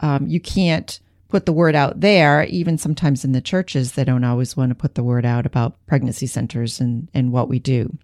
um, 0.00 0.26
you 0.26 0.40
can't 0.40 1.00
put 1.28 1.46
the 1.46 1.52
word 1.52 1.74
out 1.74 2.00
there. 2.00 2.44
Even 2.44 2.76
sometimes 2.76 3.24
in 3.24 3.32
the 3.32 3.40
churches, 3.40 3.92
they 3.92 4.04
don't 4.04 4.24
always 4.24 4.56
want 4.56 4.70
to 4.70 4.74
put 4.74 4.94
the 4.94 5.02
word 5.02 5.24
out 5.24 5.46
about 5.46 5.84
pregnancy 5.86 6.26
centers 6.26 6.78
and, 6.78 7.08
and 7.14 7.32
what 7.32 7.48
we 7.48 7.58
do 7.58 7.96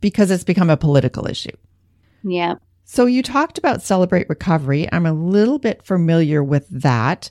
because 0.00 0.30
it's 0.30 0.44
become 0.44 0.70
a 0.70 0.76
political 0.76 1.26
issue. 1.26 1.56
Yeah. 2.22 2.56
So 2.84 3.06
you 3.06 3.22
talked 3.22 3.56
about 3.56 3.82
Celebrate 3.82 4.28
Recovery. 4.28 4.88
I'm 4.92 5.06
a 5.06 5.12
little 5.12 5.58
bit 5.58 5.82
familiar 5.82 6.42
with 6.42 6.68
that. 6.70 7.30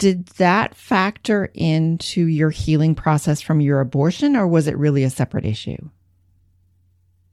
Did 0.00 0.26
that 0.38 0.74
factor 0.74 1.50
into 1.52 2.22
your 2.22 2.48
healing 2.48 2.94
process 2.94 3.42
from 3.42 3.60
your 3.60 3.80
abortion, 3.80 4.34
or 4.34 4.46
was 4.46 4.66
it 4.66 4.78
really 4.78 5.04
a 5.04 5.10
separate 5.10 5.44
issue? 5.44 5.76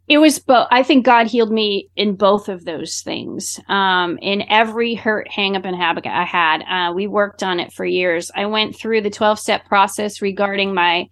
It 0.09 0.17
was 0.17 0.39
both. 0.39 0.67
I 0.69 0.83
think 0.83 1.05
God 1.05 1.27
healed 1.27 1.49
me 1.49 1.89
in 1.95 2.15
both 2.15 2.49
of 2.49 2.65
those 2.65 2.99
things. 2.99 3.57
Um, 3.69 4.19
in 4.21 4.43
every 4.49 4.95
hurt, 4.95 5.31
hang 5.31 5.55
up, 5.55 5.63
and 5.63 5.77
habit 5.77 6.05
I 6.07 6.25
had, 6.25 6.61
uh, 6.63 6.91
we 6.93 7.07
worked 7.07 7.41
on 7.41 7.61
it 7.61 7.71
for 7.71 7.85
years. 7.85 8.29
I 8.35 8.47
went 8.47 8.75
through 8.75 8.99
the 8.99 9.09
12 9.09 9.39
step 9.39 9.65
process 9.65 10.21
regarding 10.21 10.73
my 10.73 11.07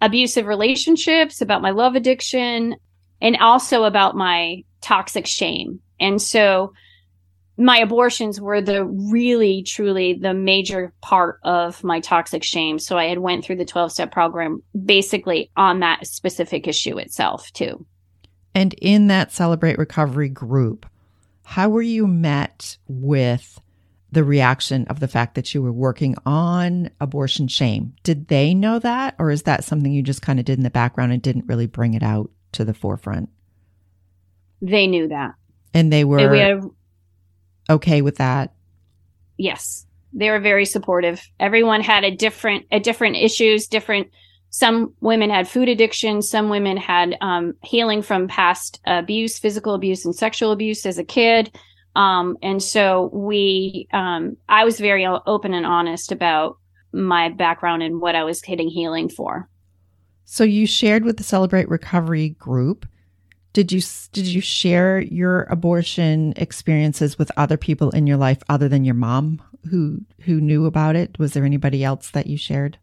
abusive 0.00 0.46
relationships, 0.46 1.40
about 1.40 1.62
my 1.62 1.70
love 1.70 1.94
addiction, 1.94 2.74
and 3.20 3.36
also 3.36 3.84
about 3.84 4.16
my 4.16 4.64
toxic 4.80 5.28
shame. 5.28 5.78
And 6.00 6.20
so 6.20 6.72
my 7.58 7.78
abortions 7.78 8.40
were 8.40 8.60
the 8.60 8.84
really 8.84 9.62
truly 9.62 10.14
the 10.14 10.34
major 10.34 10.92
part 11.00 11.38
of 11.42 11.82
my 11.82 12.00
toxic 12.00 12.44
shame. 12.44 12.78
So 12.78 12.98
i 12.98 13.06
had 13.06 13.18
went 13.18 13.44
through 13.44 13.56
the 13.56 13.64
12 13.64 13.92
step 13.92 14.12
program 14.12 14.62
basically 14.84 15.50
on 15.56 15.80
that 15.80 16.06
specific 16.06 16.68
issue 16.68 16.98
itself 16.98 17.50
too. 17.52 17.86
And 18.54 18.74
in 18.74 19.08
that 19.08 19.32
celebrate 19.32 19.78
recovery 19.78 20.28
group 20.28 20.86
how 21.44 21.68
were 21.68 21.82
you 21.82 22.08
met 22.08 22.76
with 22.88 23.60
the 24.10 24.24
reaction 24.24 24.84
of 24.88 24.98
the 24.98 25.06
fact 25.06 25.36
that 25.36 25.54
you 25.54 25.62
were 25.62 25.72
working 25.72 26.16
on 26.26 26.90
abortion 27.00 27.46
shame? 27.46 27.94
Did 28.02 28.26
they 28.26 28.52
know 28.52 28.80
that 28.80 29.14
or 29.18 29.30
is 29.30 29.44
that 29.44 29.62
something 29.62 29.92
you 29.92 30.02
just 30.02 30.22
kind 30.22 30.40
of 30.40 30.44
did 30.44 30.58
in 30.58 30.64
the 30.64 30.70
background 30.70 31.12
and 31.12 31.22
didn't 31.22 31.46
really 31.46 31.66
bring 31.66 31.94
it 31.94 32.02
out 32.02 32.30
to 32.52 32.64
the 32.64 32.74
forefront? 32.74 33.28
They 34.60 34.88
knew 34.88 35.06
that. 35.08 35.34
And 35.72 35.92
they 35.92 36.04
were 36.04 36.18
and 36.18 36.30
we 36.32 36.38
had 36.40 36.62
okay 37.68 38.02
with 38.02 38.16
that? 38.16 38.52
Yes. 39.36 39.86
They 40.12 40.30
were 40.30 40.40
very 40.40 40.64
supportive. 40.64 41.22
Everyone 41.38 41.80
had 41.82 42.04
a 42.04 42.14
different 42.14 42.66
a 42.70 42.80
different 42.80 43.16
issues, 43.16 43.66
different 43.66 44.08
some 44.50 44.94
women 45.00 45.28
had 45.28 45.48
food 45.48 45.68
addiction, 45.68 46.22
some 46.22 46.48
women 46.48 46.78
had 46.78 47.18
um, 47.20 47.54
healing 47.62 48.00
from 48.00 48.28
past 48.28 48.80
abuse, 48.86 49.38
physical 49.38 49.74
abuse 49.74 50.04
and 50.04 50.14
sexual 50.14 50.52
abuse 50.52 50.86
as 50.86 50.96
a 50.96 51.04
kid. 51.04 51.54
Um, 51.94 52.36
and 52.42 52.62
so 52.62 53.10
we 53.12 53.88
um, 53.92 54.36
I 54.48 54.64
was 54.64 54.80
very 54.80 55.06
open 55.06 55.52
and 55.52 55.66
honest 55.66 56.12
about 56.12 56.58
my 56.92 57.28
background 57.28 57.82
and 57.82 58.00
what 58.00 58.14
I 58.14 58.24
was 58.24 58.42
hitting 58.42 58.68
healing 58.68 59.08
for. 59.08 59.48
So 60.24 60.44
you 60.44 60.66
shared 60.66 61.04
with 61.04 61.18
the 61.18 61.24
Celebrate 61.24 61.68
Recovery 61.68 62.30
group 62.30 62.86
did 63.56 63.72
you 63.72 63.80
did 64.12 64.26
you 64.26 64.42
share 64.42 65.00
your 65.00 65.44
abortion 65.44 66.34
experiences 66.36 67.18
with 67.18 67.32
other 67.38 67.56
people 67.56 67.88
in 67.88 68.06
your 68.06 68.18
life 68.18 68.42
other 68.50 68.68
than 68.68 68.84
your 68.84 68.94
mom 68.94 69.40
who 69.70 70.02
who 70.20 70.42
knew 70.42 70.66
about 70.66 70.94
it? 70.94 71.18
Was 71.18 71.32
there 71.32 71.46
anybody 71.46 71.82
else 71.82 72.10
that 72.10 72.26
you 72.26 72.36
shared? 72.36 72.76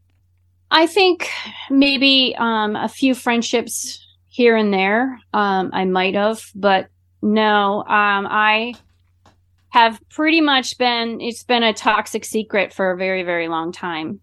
I 0.72 0.88
think 0.88 1.30
maybe 1.70 2.36
um, 2.40 2.76
a 2.76 2.90
few 2.90 3.14
friendships 3.14 4.04
here 4.30 4.56
and 4.56 4.74
there. 4.74 5.20
Um, 5.32 5.70
I 5.74 5.86
might 5.86 6.16
have, 6.16 6.42
but 6.56 6.88
no. 7.22 7.82
Um, 7.82 8.26
I 8.28 8.74
have 9.70 10.02
pretty 10.10 10.42
much 10.42 10.80
been. 10.80 11.22
It's 11.22 11.44
been 11.44 11.62
a 11.62 11.72
toxic 11.72 12.26
secret 12.26 12.74
for 12.74 12.90
a 12.90 12.98
very 12.98 13.22
very 13.22 13.48
long 13.48 13.72
time, 13.72 14.22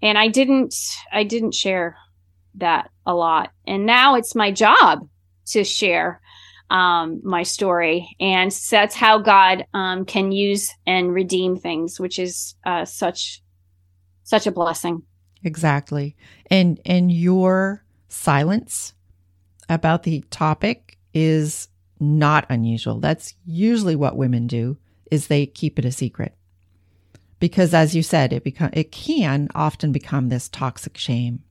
and 0.00 0.16
I 0.16 0.28
didn't. 0.28 0.74
I 1.12 1.24
didn't 1.24 1.52
share 1.52 1.98
that 2.54 2.90
a 3.04 3.14
lot, 3.14 3.50
and 3.66 3.84
now 3.84 4.14
it's 4.14 4.34
my 4.34 4.50
job 4.50 5.06
to 5.46 5.64
share 5.64 6.20
um, 6.70 7.20
my 7.22 7.42
story. 7.42 8.16
And 8.18 8.50
that's 8.50 8.94
how 8.94 9.18
God 9.18 9.66
um, 9.74 10.04
can 10.04 10.32
use 10.32 10.72
and 10.86 11.12
redeem 11.12 11.56
things, 11.56 12.00
which 12.00 12.18
is 12.18 12.54
uh, 12.64 12.84
such 12.84 13.42
such 14.24 14.46
a 14.46 14.52
blessing. 14.52 15.02
Exactly. 15.44 16.16
And 16.50 16.80
and 16.86 17.12
your 17.12 17.84
silence 18.08 18.94
about 19.68 20.02
the 20.02 20.22
topic 20.30 20.98
is 21.14 21.68
not 22.00 22.46
unusual. 22.48 23.00
That's 23.00 23.34
usually 23.44 23.96
what 23.96 24.16
women 24.16 24.46
do 24.46 24.78
is 25.10 25.26
they 25.26 25.46
keep 25.46 25.78
it 25.78 25.84
a 25.84 25.92
secret. 25.92 26.34
Because 27.38 27.74
as 27.74 27.94
you 27.94 28.02
said, 28.02 28.32
it 28.32 28.44
become 28.44 28.70
it 28.72 28.92
can 28.92 29.48
often 29.54 29.92
become 29.92 30.28
this 30.28 30.48
toxic 30.48 30.96
shame. 30.96 31.42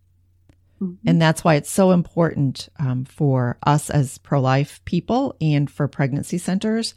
Mm-hmm. 0.81 1.07
And 1.07 1.21
that's 1.21 1.43
why 1.43 1.55
it's 1.55 1.69
so 1.69 1.91
important 1.91 2.69
um, 2.79 3.05
for 3.05 3.57
us 3.63 3.89
as 3.89 4.17
pro 4.17 4.41
life 4.41 4.81
people 4.85 5.35
and 5.39 5.69
for 5.69 5.87
pregnancy 5.87 6.37
centers 6.37 6.95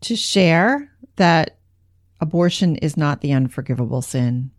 to 0.00 0.16
share 0.16 0.92
that 1.16 1.58
abortion 2.20 2.76
is 2.76 2.96
not 2.96 3.20
the 3.20 3.32
unforgivable 3.32 4.02
sin 4.02 4.50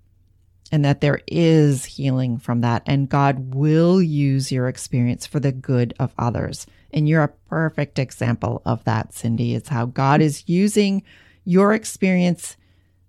and 0.72 0.86
that 0.86 1.02
there 1.02 1.20
is 1.28 1.86
healing 1.86 2.38
from 2.38 2.62
that. 2.62 2.84
And 2.86 3.10
God 3.10 3.56
will 3.56 4.02
use 4.02 4.52
your 4.52 4.68
experience 4.68 5.26
for 5.26 5.40
the 5.40 5.52
good 5.52 5.94
of 6.00 6.14
others. 6.18 6.68
And 6.92 7.08
you're 7.08 7.24
a 7.24 7.34
perfect 7.50 8.00
example 8.00 8.62
of 8.66 8.84
that, 8.86 9.14
Cindy. 9.14 9.56
It's 9.56 9.70
how 9.70 9.86
God 9.88 10.22
is 10.22 10.48
using 10.48 11.04
your 11.44 11.74
experience 11.74 12.56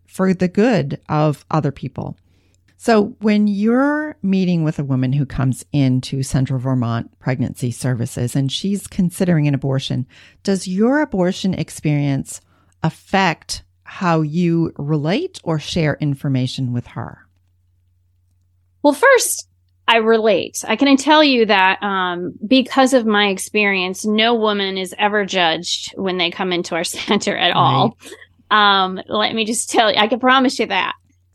for 0.07 0.35
the 0.35 0.49
good 0.49 1.01
of 1.09 1.45
other 1.51 1.71
people. 1.71 2.17
So, 2.83 3.15
when 3.21 3.47
you're 3.47 4.17
meeting 4.23 4.65
with 4.65 4.79
a 4.79 4.85
woman 4.85 5.13
who 5.13 5.27
comes 5.27 5.67
into 5.71 6.23
Central 6.23 6.59
Vermont 6.59 7.11
Pregnancy 7.19 7.73
Services 7.73 8.35
and 8.35 8.51
she's 8.51 8.87
considering 8.87 9.47
an 9.47 9.53
abortion, 9.55 10.07
does 10.45 10.67
your 10.67 11.03
abortion 11.03 11.53
experience 11.53 12.41
affect 12.83 13.65
how 13.83 14.23
you 14.23 14.73
relate 14.79 15.43
or 15.45 15.59
share 15.59 15.99
information 16.01 16.73
with 16.73 16.87
her? 16.87 17.27
Well, 18.83 18.95
first, 18.95 19.47
I 19.87 19.97
relate. 19.97 20.65
I 20.67 20.77
can 20.77 20.97
tell 20.97 21.23
you 21.23 21.45
that 21.45 21.83
um, 21.83 22.33
because 22.47 22.95
of 22.95 23.05
my 23.05 23.27
experience, 23.27 24.07
no 24.07 24.35
woman 24.35 24.79
is 24.79 24.95
ever 24.97 25.27
judged 25.27 25.93
when 25.99 26.17
they 26.17 26.31
come 26.31 26.51
into 26.51 26.75
our 26.75 26.85
center 26.85 27.37
at 27.37 27.49
right. 27.49 27.57
all. 27.57 27.99
Um, 28.51 28.99
let 29.07 29.35
me 29.35 29.45
just 29.45 29.69
tell 29.69 29.93
you, 29.93 29.99
I 29.99 30.09
can 30.09 30.19
promise 30.19 30.59
you 30.59 30.65
that. 30.65 30.95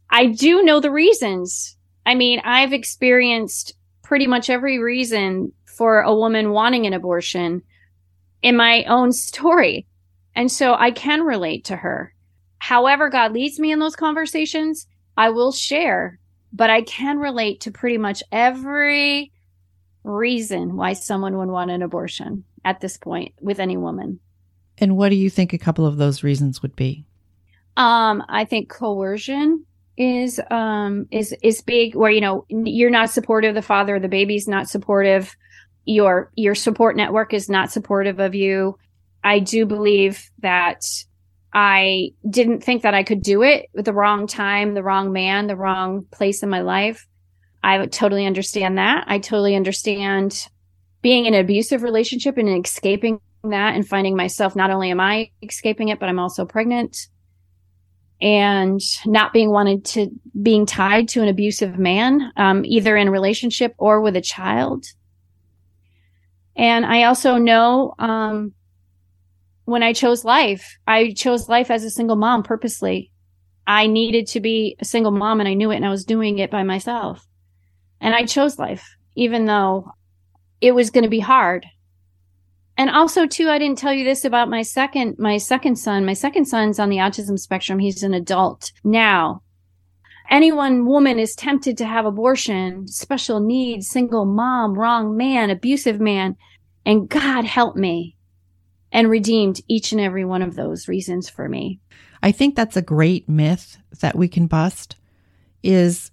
I 0.09 0.27
do 0.27 0.63
know 0.63 0.79
the 0.79 0.91
reasons. 0.91 1.77
I 2.05 2.15
mean, 2.15 2.41
I've 2.43 2.73
experienced 2.73 3.73
pretty 4.03 4.27
much 4.27 4.49
every 4.49 4.79
reason 4.79 5.51
for 5.65 6.01
a 6.01 6.15
woman 6.15 6.51
wanting 6.51 6.85
an 6.85 6.93
abortion 6.93 7.61
in 8.41 8.55
my 8.55 8.83
own 8.83 9.11
story. 9.11 9.87
And 10.35 10.51
so 10.51 10.75
I 10.75 10.91
can 10.91 11.23
relate 11.23 11.65
to 11.65 11.75
her. 11.75 12.13
However, 12.59 13.09
God 13.09 13.33
leads 13.33 13.59
me 13.59 13.71
in 13.71 13.79
those 13.79 13.95
conversations, 13.95 14.87
I 15.17 15.29
will 15.29 15.51
share, 15.51 16.19
but 16.53 16.69
I 16.69 16.81
can 16.81 17.19
relate 17.19 17.61
to 17.61 17.71
pretty 17.71 17.97
much 17.97 18.23
every 18.31 19.31
reason 20.03 20.75
why 20.75 20.93
someone 20.93 21.37
would 21.37 21.49
want 21.49 21.71
an 21.71 21.81
abortion 21.81 22.43
at 22.63 22.81
this 22.81 22.97
point 22.97 23.33
with 23.41 23.59
any 23.59 23.77
woman. 23.77 24.19
And 24.77 24.97
what 24.97 25.09
do 25.09 25.15
you 25.15 25.29
think 25.29 25.53
a 25.53 25.57
couple 25.57 25.85
of 25.85 25.97
those 25.97 26.23
reasons 26.23 26.61
would 26.61 26.75
be? 26.75 27.05
Um, 27.77 28.23
I 28.29 28.45
think 28.45 28.69
coercion 28.69 29.65
is 29.97 30.39
um 30.51 31.07
is 31.11 31.33
is 31.41 31.61
big 31.61 31.95
where 31.95 32.11
you 32.11 32.21
know 32.21 32.45
you're 32.49 32.89
not 32.89 33.09
supportive 33.09 33.55
the 33.55 33.61
father 33.61 33.99
the 33.99 34.09
baby's 34.09 34.47
not 34.47 34.67
supportive. 34.67 35.35
Your 35.85 36.31
your 36.35 36.55
support 36.55 36.97
network 36.97 37.33
is 37.33 37.49
not 37.49 37.71
supportive 37.71 38.19
of 38.19 38.35
you. 38.35 38.77
I 39.23 39.39
do 39.39 39.65
believe 39.65 40.29
that 40.39 40.83
i 41.53 42.09
didn't 42.29 42.61
think 42.61 42.81
that 42.81 42.93
i 42.93 43.01
could 43.01 43.23
do 43.23 43.41
it 43.41 43.67
with 43.73 43.85
the 43.85 43.93
wrong 43.93 44.27
time 44.27 44.73
the 44.73 44.83
wrong 44.83 45.13
man 45.13 45.47
the 45.47 45.55
wrong 45.55 46.05
place 46.11 46.43
in 46.43 46.49
my 46.49 46.61
life. 46.61 47.07
I 47.63 47.83
totally 47.87 48.27
understand 48.27 48.77
that. 48.77 49.05
I 49.07 49.17
totally 49.17 49.55
understand 49.55 50.47
being 51.01 51.25
in 51.25 51.33
an 51.33 51.39
abusive 51.39 51.81
relationship 51.81 52.37
and 52.37 52.63
escaping 52.63 53.19
that 53.43 53.75
and 53.75 53.87
finding 53.87 54.15
myself 54.15 54.55
not 54.55 54.69
only 54.69 54.91
am 54.91 54.99
I 54.99 55.31
escaping 55.41 55.89
it, 55.89 55.99
but 55.99 56.09
I'm 56.09 56.19
also 56.19 56.45
pregnant 56.45 57.07
and 58.21 58.81
not 59.05 59.33
being 59.33 59.51
wanted 59.51 59.83
to 59.85 60.09
being 60.41 60.65
tied 60.65 61.07
to 61.09 61.21
an 61.21 61.27
abusive 61.27 61.77
man, 61.77 62.31
um, 62.37 62.63
either 62.65 62.95
in 62.95 63.09
relationship 63.09 63.75
or 63.77 64.01
with 64.01 64.15
a 64.15 64.21
child. 64.21 64.85
And 66.55 66.85
I 66.85 67.03
also 67.03 67.37
know, 67.37 67.93
um, 67.99 68.53
when 69.65 69.83
I 69.83 69.93
chose 69.93 70.23
life, 70.23 70.77
I 70.87 71.11
chose 71.11 71.49
life 71.49 71.69
as 71.69 71.83
a 71.83 71.89
single 71.89 72.15
mom 72.15 72.43
purposely. 72.43 73.11
I 73.67 73.87
needed 73.87 74.27
to 74.27 74.39
be 74.39 74.75
a 74.79 74.85
single 74.85 75.11
mom 75.11 75.39
and 75.39 75.49
I 75.49 75.55
knew 75.55 75.71
it 75.71 75.75
and 75.75 75.85
I 75.85 75.89
was 75.89 76.05
doing 76.05 76.39
it 76.39 76.51
by 76.51 76.63
myself. 76.63 77.27
And 77.99 78.13
I 78.13 78.25
chose 78.25 78.59
life, 78.59 78.95
even 79.15 79.45
though 79.45 79.91
it 80.61 80.73
was 80.73 80.91
going 80.91 81.03
to 81.03 81.09
be 81.09 81.19
hard. 81.19 81.65
And 82.77 82.89
also 82.89 83.25
too, 83.25 83.49
I 83.49 83.57
didn't 83.57 83.77
tell 83.77 83.93
you 83.93 84.03
this 84.03 84.25
about 84.25 84.49
my 84.49 84.61
second, 84.61 85.15
my 85.17 85.37
second 85.37 85.77
son. 85.77 86.05
My 86.05 86.13
second 86.13 86.45
son's 86.45 86.79
on 86.79 86.89
the 86.89 86.97
autism 86.97 87.39
spectrum. 87.39 87.79
He's 87.79 88.03
an 88.03 88.13
adult 88.13 88.71
now. 88.83 89.41
Anyone 90.29 90.85
woman 90.85 91.19
is 91.19 91.35
tempted 91.35 91.77
to 91.77 91.85
have 91.85 92.05
abortion, 92.05 92.87
special 92.87 93.39
needs, 93.39 93.87
single 93.87 94.25
mom, 94.25 94.73
wrong 94.73 95.15
man, 95.15 95.49
abusive 95.49 95.99
man. 95.99 96.35
And 96.85 97.07
God 97.07 97.45
help 97.45 97.75
me 97.75 98.15
and 98.91 99.09
redeemed 99.09 99.61
each 99.67 99.91
and 99.91 100.01
every 100.01 100.25
one 100.25 100.41
of 100.41 100.55
those 100.55 100.87
reasons 100.87 101.29
for 101.29 101.47
me. 101.47 101.79
I 102.23 102.31
think 102.31 102.55
that's 102.55 102.77
a 102.77 102.81
great 102.81 103.29
myth 103.29 103.77
that 103.99 104.15
we 104.15 104.27
can 104.27 104.47
bust 104.47 104.95
is 105.63 106.11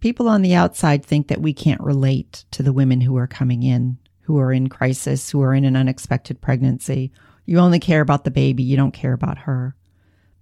people 0.00 0.28
on 0.28 0.42
the 0.42 0.54
outside 0.54 1.04
think 1.04 1.28
that 1.28 1.40
we 1.40 1.52
can't 1.52 1.80
relate 1.80 2.44
to 2.50 2.62
the 2.62 2.72
women 2.72 3.00
who 3.00 3.16
are 3.16 3.26
coming 3.26 3.62
in, 3.62 3.98
who 4.24 4.38
are 4.38 4.52
in 4.52 4.68
crisis, 4.68 5.30
who 5.30 5.42
are 5.42 5.54
in 5.54 5.64
an 5.64 5.76
unexpected 5.76 6.40
pregnancy. 6.40 7.12
You 7.46 7.58
only 7.58 7.78
care 7.78 8.00
about 8.00 8.24
the 8.24 8.30
baby, 8.30 8.62
you 8.62 8.76
don't 8.76 8.92
care 8.92 9.12
about 9.12 9.38
her. 9.38 9.74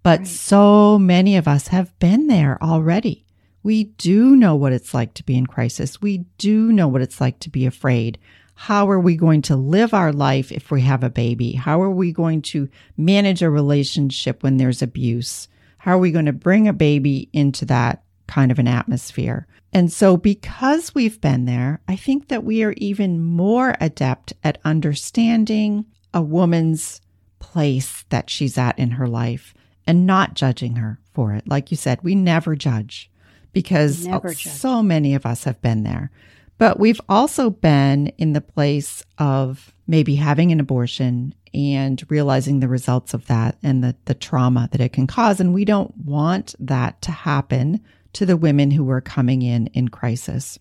But 0.03 0.21
right. 0.21 0.29
so 0.29 0.99
many 0.99 1.37
of 1.37 1.47
us 1.47 1.69
have 1.69 1.97
been 1.99 2.27
there 2.27 2.63
already. 2.63 3.25
We 3.63 3.85
do 3.85 4.35
know 4.35 4.57
what 4.57 4.73
it's 4.73 4.93
like 4.93 5.15
to 5.15 5.25
be 5.25 5.37
in 5.37 5.47
crisis. 5.47 6.03
We 6.03 6.19
do 6.39 6.73
know 6.73 6.89
what 6.89 7.03
it's 7.03 7.21
like 7.21 7.39
to 7.41 7.51
be 7.51 7.67
afraid. 7.67 8.19
How 8.55 8.91
are 8.91 9.01
we 9.01 9.17
going 9.17 9.43
to 9.43 9.57
live 9.57 9.95
our 9.95 10.13
life 10.13 10.53
if 10.53 10.71
we 10.71 10.83
have 10.83 11.03
a 11.03 11.11
baby? 11.11 11.53
How 11.53 11.81
are 11.81 11.91
we 11.91 12.13
going 12.13 12.43
to 12.43 12.69
manage 12.97 13.43
a 13.43 13.51
relationship 13.51 14.43
when 14.43 14.57
there's 14.57 14.83
abuse? 14.83 15.49
How 15.79 15.93
are 15.93 15.99
we 15.99 16.13
going 16.13 16.27
to 16.27 16.33
bring 16.33 16.69
a 16.69 16.73
baby 16.73 17.29
into 17.33 17.65
that 17.67 18.05
kind 18.27 18.53
of 18.53 18.59
an 18.59 18.69
atmosphere? 18.69 19.47
And 19.73 19.91
so, 19.91 20.17
because 20.17 20.95
we've 20.95 21.21
been 21.21 21.47
there, 21.47 21.81
I 21.89 21.97
think 21.97 22.29
that 22.29 22.45
we 22.45 22.63
are 22.63 22.75
even 22.77 23.23
more 23.23 23.75
adept 23.81 24.35
at 24.45 24.59
understanding 24.65 25.87
a 26.13 26.21
woman's 26.21 27.01
place 27.39 28.05
that 28.11 28.29
she's 28.29 28.59
at 28.59 28.79
in 28.79 28.93
her 28.93 29.07
life 29.07 29.55
and 29.87 30.07
not 30.07 30.35
judging 30.35 30.77
her 30.77 30.99
for 31.15 31.33
it. 31.33 31.49
Like 31.49 31.71
you 31.71 31.77
said, 31.77 32.03
we 32.03 32.15
never 32.15 32.55
judge 32.55 33.11
because 33.53 34.07
never 34.07 34.35
judge. 34.35 34.53
so 34.55 34.83
many 34.83 35.15
of 35.15 35.25
us 35.25 35.45
have 35.45 35.61
been 35.63 35.83
there. 35.85 36.11
But 36.59 36.79
we've 36.79 37.01
also 37.09 37.51
been 37.51 38.09
in 38.19 38.35
the 38.35 38.41
place 38.41 39.03
of 39.19 39.75
maybe 39.87 40.15
having 40.15 40.53
an 40.53 40.61
abortion 40.61 41.35
and 41.55 42.03
realizing 42.09 42.61
the 42.61 42.69
results 42.69 43.15
of 43.15 43.27
that 43.27 43.57
and 43.63 43.83
the, 43.83 43.97
the 44.05 44.15
trauma 44.15 44.69
that 44.71 44.81
it 44.81 44.93
can 44.93 45.07
cause. 45.07 45.41
And 45.41 45.53
we 45.53 45.65
don't 45.65 45.97
want 45.97 46.55
that 46.61 47.03
to 47.03 47.11
happen 47.11 47.81
to 48.15 48.27
the 48.27 48.37
women 48.37 48.71
who 48.71 48.85
were 48.85 49.01
coming 49.01 49.43
in 49.43 49.69
in 49.69 49.89
crisis. 49.89 50.59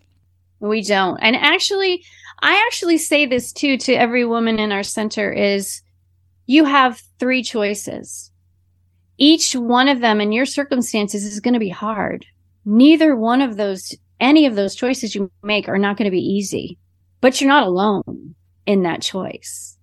We 0.60 0.81
don't. 0.81 1.17
And 1.17 1.36
actually, 1.36 2.03
I 2.41 2.63
actually 2.67 2.98
say 2.98 3.25
this 3.25 3.51
too 3.51 3.77
to 3.77 3.93
every 3.93 4.25
woman 4.25 4.60
in 4.60 4.72
our 4.72 4.84
center 4.84 5.31
is 5.31 5.81
you 6.46 6.65
have 6.65 7.01
three 7.20 7.43
choices. 7.43 8.31
Each 9.17 9.53
one 9.53 9.88
of 9.88 10.01
them 10.01 10.22
in 10.22 10.31
your 10.31 10.46
circumstances 10.46 11.25
is 11.25 11.40
going 11.40 11.53
to 11.53 11.59
be 11.59 11.70
hard. 11.70 12.25
Neither 12.66 13.16
one 13.16 13.42
of 13.42 13.57
those 13.57 13.96
any 14.20 14.46
of 14.46 14.55
those 14.55 14.75
choices 14.75 15.16
you 15.16 15.31
make 15.42 15.68
are 15.68 15.79
not 15.79 15.98
going 15.98 16.05
to 16.05 16.11
be 16.11 16.22
easy, 16.22 16.77
but 17.22 17.42
you're 17.42 17.48
not 17.48 17.66
alone 17.66 18.35
in 18.68 18.83
that 18.83 19.01
choice. 19.01 19.77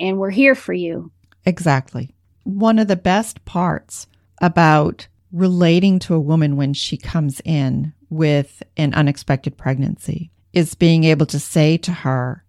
And 0.00 0.18
we're 0.18 0.30
here 0.30 0.54
for 0.54 0.72
you. 0.72 1.12
Exactly. 1.44 2.14
One 2.44 2.78
of 2.78 2.88
the 2.88 2.96
best 2.96 3.44
parts 3.44 4.06
about 4.40 5.06
relating 5.32 5.98
to 6.00 6.14
a 6.14 6.20
woman 6.20 6.56
when 6.56 6.74
she 6.74 6.96
comes 6.96 7.40
in 7.44 7.92
with 8.08 8.62
an 8.76 8.94
unexpected 8.94 9.56
pregnancy 9.56 10.30
is 10.52 10.74
being 10.74 11.04
able 11.04 11.26
to 11.26 11.38
say 11.38 11.76
to 11.78 11.92
her 11.92 12.44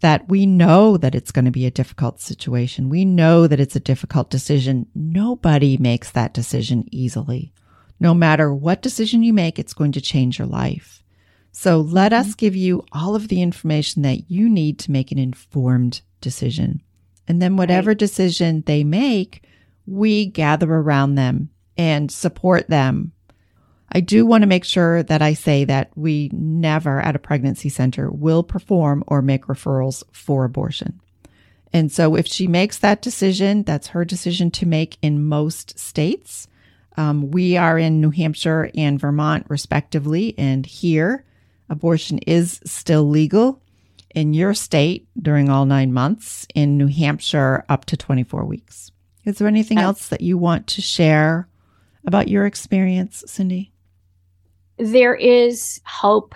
that 0.00 0.28
we 0.28 0.46
know 0.46 0.96
that 0.96 1.14
it's 1.14 1.32
going 1.32 1.44
to 1.44 1.50
be 1.50 1.66
a 1.66 1.70
difficult 1.70 2.20
situation. 2.20 2.88
We 2.88 3.04
know 3.04 3.46
that 3.46 3.60
it's 3.60 3.76
a 3.76 3.80
difficult 3.80 4.30
decision. 4.30 4.86
Nobody 4.94 5.76
makes 5.76 6.10
that 6.12 6.32
decision 6.32 6.86
easily. 6.90 7.52
No 7.98 8.14
matter 8.14 8.54
what 8.54 8.80
decision 8.80 9.22
you 9.22 9.32
make, 9.32 9.58
it's 9.58 9.74
going 9.74 9.92
to 9.92 10.00
change 10.00 10.38
your 10.38 10.48
life. 10.48 11.02
So 11.52 11.80
let 11.80 12.12
us 12.12 12.34
give 12.34 12.56
you 12.56 12.84
all 12.92 13.14
of 13.14 13.28
the 13.28 13.42
information 13.42 14.02
that 14.02 14.30
you 14.30 14.48
need 14.48 14.78
to 14.80 14.92
make 14.92 15.12
an 15.12 15.18
informed 15.18 16.00
decision. 16.20 16.80
And 17.28 17.42
then 17.42 17.56
whatever 17.56 17.90
right. 17.90 17.98
decision 17.98 18.62
they 18.66 18.84
make, 18.84 19.44
we 19.86 20.26
gather 20.26 20.72
around 20.72 21.16
them 21.16 21.50
and 21.76 22.10
support 22.10 22.68
them. 22.68 23.12
I 23.92 24.00
do 24.00 24.24
want 24.24 24.42
to 24.42 24.48
make 24.48 24.64
sure 24.64 25.02
that 25.02 25.20
I 25.20 25.34
say 25.34 25.64
that 25.64 25.90
we 25.96 26.30
never 26.32 27.00
at 27.00 27.16
a 27.16 27.20
pregnancy 27.20 27.68
center 27.68 28.10
will 28.10 28.42
perform 28.42 29.02
or 29.06 29.20
make 29.20 29.46
referrals 29.46 30.04
for 30.12 30.44
abortion. 30.44 31.00
And 31.72 31.90
so 31.90 32.16
if 32.16 32.26
she 32.26 32.46
makes 32.46 32.78
that 32.78 33.02
decision, 33.02 33.62
that's 33.64 33.88
her 33.88 34.04
decision 34.04 34.50
to 34.52 34.66
make 34.66 34.98
in 35.02 35.26
most 35.26 35.78
states. 35.78 36.48
Um, 36.96 37.30
we 37.30 37.56
are 37.56 37.78
in 37.78 38.00
New 38.00 38.10
Hampshire 38.10 38.70
and 38.74 38.98
Vermont, 38.98 39.46
respectively, 39.48 40.34
and 40.36 40.66
here 40.66 41.24
abortion 41.68 42.18
is 42.18 42.60
still 42.64 43.08
legal 43.08 43.62
in 44.14 44.34
your 44.34 44.54
state 44.54 45.08
during 45.20 45.48
all 45.48 45.64
nine 45.64 45.92
months, 45.92 46.46
in 46.54 46.76
New 46.76 46.88
Hampshire, 46.88 47.64
up 47.68 47.84
to 47.86 47.96
24 47.96 48.44
weeks. 48.44 48.90
Is 49.24 49.38
there 49.38 49.46
anything 49.46 49.78
else 49.78 50.08
that 50.08 50.20
you 50.20 50.36
want 50.36 50.66
to 50.68 50.80
share 50.80 51.48
about 52.06 52.28
your 52.28 52.46
experience, 52.46 53.24
Cindy? 53.26 53.72
There 54.78 55.14
is 55.14 55.80
hope. 55.84 56.34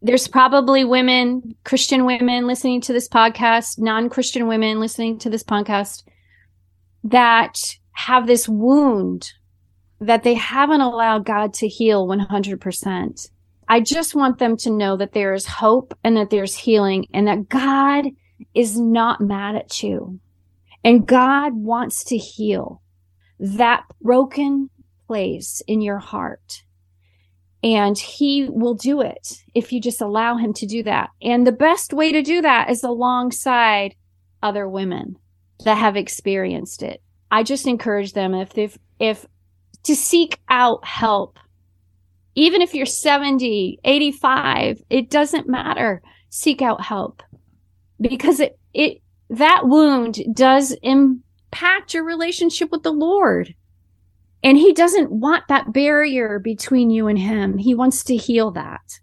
There's 0.00 0.28
probably 0.28 0.84
women, 0.84 1.54
Christian 1.64 2.04
women 2.04 2.46
listening 2.46 2.80
to 2.82 2.92
this 2.92 3.08
podcast, 3.08 3.78
non 3.78 4.08
Christian 4.08 4.46
women 4.46 4.80
listening 4.80 5.18
to 5.18 5.30
this 5.30 5.42
podcast 5.42 6.04
that 7.04 7.56
have 7.92 8.26
this 8.26 8.48
wound 8.48 9.32
that 10.00 10.22
they 10.22 10.34
haven't 10.34 10.80
allowed 10.80 11.24
God 11.24 11.52
to 11.54 11.68
heal 11.68 12.06
100%. 12.06 13.30
I 13.68 13.80
just 13.80 14.14
want 14.14 14.38
them 14.38 14.56
to 14.58 14.70
know 14.70 14.96
that 14.96 15.12
there 15.12 15.34
is 15.34 15.44
hope 15.44 15.92
and 16.04 16.16
that 16.16 16.30
there's 16.30 16.54
healing 16.54 17.06
and 17.12 17.26
that 17.26 17.48
God 17.48 18.06
is 18.54 18.78
not 18.78 19.20
mad 19.20 19.56
at 19.56 19.82
you. 19.82 20.20
And 20.84 21.06
God 21.06 21.54
wants 21.54 22.04
to 22.04 22.16
heal 22.16 22.80
that 23.38 23.84
broken 24.00 24.70
place 25.08 25.60
in 25.66 25.80
your 25.80 25.98
heart. 25.98 26.62
And 27.64 27.98
he 27.98 28.48
will 28.48 28.74
do 28.74 29.00
it 29.00 29.42
if 29.52 29.72
you 29.72 29.80
just 29.80 30.00
allow 30.00 30.36
him 30.36 30.52
to 30.54 30.66
do 30.66 30.84
that. 30.84 31.10
And 31.20 31.44
the 31.44 31.50
best 31.50 31.92
way 31.92 32.12
to 32.12 32.22
do 32.22 32.40
that 32.42 32.70
is 32.70 32.84
alongside 32.84 33.96
other 34.40 34.68
women 34.68 35.16
that 35.64 35.78
have 35.78 35.96
experienced 35.96 36.84
it. 36.84 37.02
I 37.32 37.42
just 37.42 37.66
encourage 37.66 38.12
them 38.12 38.32
if 38.32 38.52
they've, 38.52 38.78
if 39.00 39.26
to 39.84 39.96
seek 39.96 40.38
out 40.48 40.84
help. 40.84 41.38
Even 42.36 42.62
if 42.62 42.74
you're 42.74 42.86
70, 42.86 43.80
85, 43.82 44.82
it 44.88 45.10
doesn't 45.10 45.48
matter. 45.48 46.00
Seek 46.28 46.62
out 46.62 46.80
help 46.80 47.22
because 48.00 48.38
it, 48.38 48.56
it, 48.72 49.02
that 49.30 49.66
wound 49.66 50.20
does 50.32 50.76
impact 50.82 51.94
your 51.94 52.04
relationship 52.04 52.70
with 52.70 52.84
the 52.84 52.92
Lord. 52.92 53.54
And 54.42 54.56
he 54.56 54.72
doesn't 54.72 55.10
want 55.10 55.48
that 55.48 55.72
barrier 55.72 56.38
between 56.38 56.90
you 56.90 57.08
and 57.08 57.18
him. 57.18 57.58
He 57.58 57.74
wants 57.74 58.04
to 58.04 58.16
heal 58.16 58.50
that. 58.52 59.00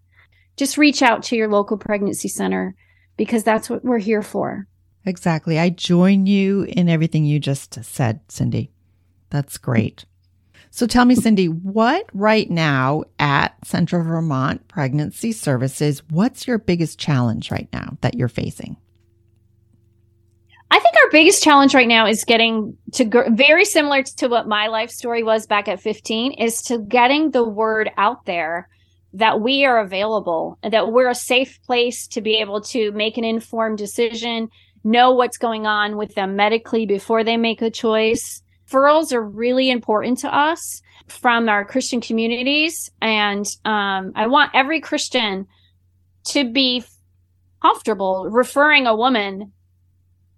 Just 0.56 0.78
reach 0.78 1.02
out 1.02 1.24
to 1.24 1.36
your 1.36 1.50
local 1.50 1.78
pregnancy 1.78 2.30
center 2.30 2.76
because 3.17 3.43
that's 3.43 3.69
what 3.69 3.84
we're 3.84 4.00
here 4.00 4.21
for. 4.21 4.67
Exactly. 5.06 5.60
I 5.60 5.69
join 5.69 6.26
you 6.26 6.63
in 6.63 6.89
everything 6.89 7.26
you 7.26 7.39
just 7.39 7.84
said, 7.84 8.21
Cindy. 8.30 8.71
That's 9.30 9.58
great. 9.58 10.06
So 10.71 10.88
tell 10.88 11.06
me, 11.06 11.15
Cindy, 11.15 11.48
what 11.48 12.10
right 12.13 12.50
now 12.50 13.04
at 13.19 13.56
Central 13.65 14.04
Vermont 14.04 14.67
Pregnancy 14.67 15.32
Services, 15.32 16.02
what's 16.10 16.48
your 16.48 16.58
biggest 16.58 17.00
challenge 17.00 17.52
right 17.52 17.69
now 17.71 17.98
that 18.02 18.15
you're 18.15 18.28
facing? 18.28 18.78
Our 21.06 21.12
biggest 21.12 21.44
challenge 21.44 21.76
right 21.76 21.88
now 21.88 22.08
is 22.08 22.24
getting 22.24 22.76
to 22.94 23.06
go, 23.06 23.26
very 23.30 23.63
similar 23.63 24.02
to 24.02 24.28
what 24.28 24.48
my 24.48 24.65
life 24.65 24.89
story 24.89 25.22
was 25.22 25.46
back 25.46 25.68
at 25.68 25.80
15 25.80 26.32
is 26.32 26.63
to 26.63 26.80
getting 26.80 27.30
the 27.30 27.48
word 27.48 27.91
out 27.96 28.26
there 28.26 28.68
that 29.13 29.39
we 29.39 29.65
are 29.65 29.78
available 29.78 30.58
that 30.63 30.91
we're 30.91 31.08
a 31.08 31.13
safe 31.13 31.62
place 31.62 32.08
to 32.08 32.22
be 32.22 32.38
able 32.38 32.60
to 32.60 32.91
make 32.94 33.20
an 33.20 33.24
informed 33.24 33.78
decision, 33.78 34.50
know 34.84 35.12
what's 35.12 35.38
going 35.38 35.68
on 35.68 35.96
with 35.96 36.15
them 36.15 36.36
medically 36.36 36.88
before 36.88 37.24
they 37.24 37.38
make 37.38 37.62
a 37.62 37.70
choice. 37.70 38.41
Referrals 38.68 39.13
are 39.13 39.24
really 39.24 39.70
important 39.70 40.18
to 40.18 40.36
us 40.36 40.82
from 41.06 41.48
our 41.50 41.63
Christian 41.63 42.02
communities. 42.02 42.89
And 43.00 43.46
um, 43.63 44.12
I 44.15 44.26
want 44.26 44.56
every 44.56 44.82
Christian 44.82 45.46
to 46.30 46.52
be 46.52 46.84
comfortable 47.62 48.28
referring 48.32 48.88
a 48.88 48.96
woman 48.96 49.52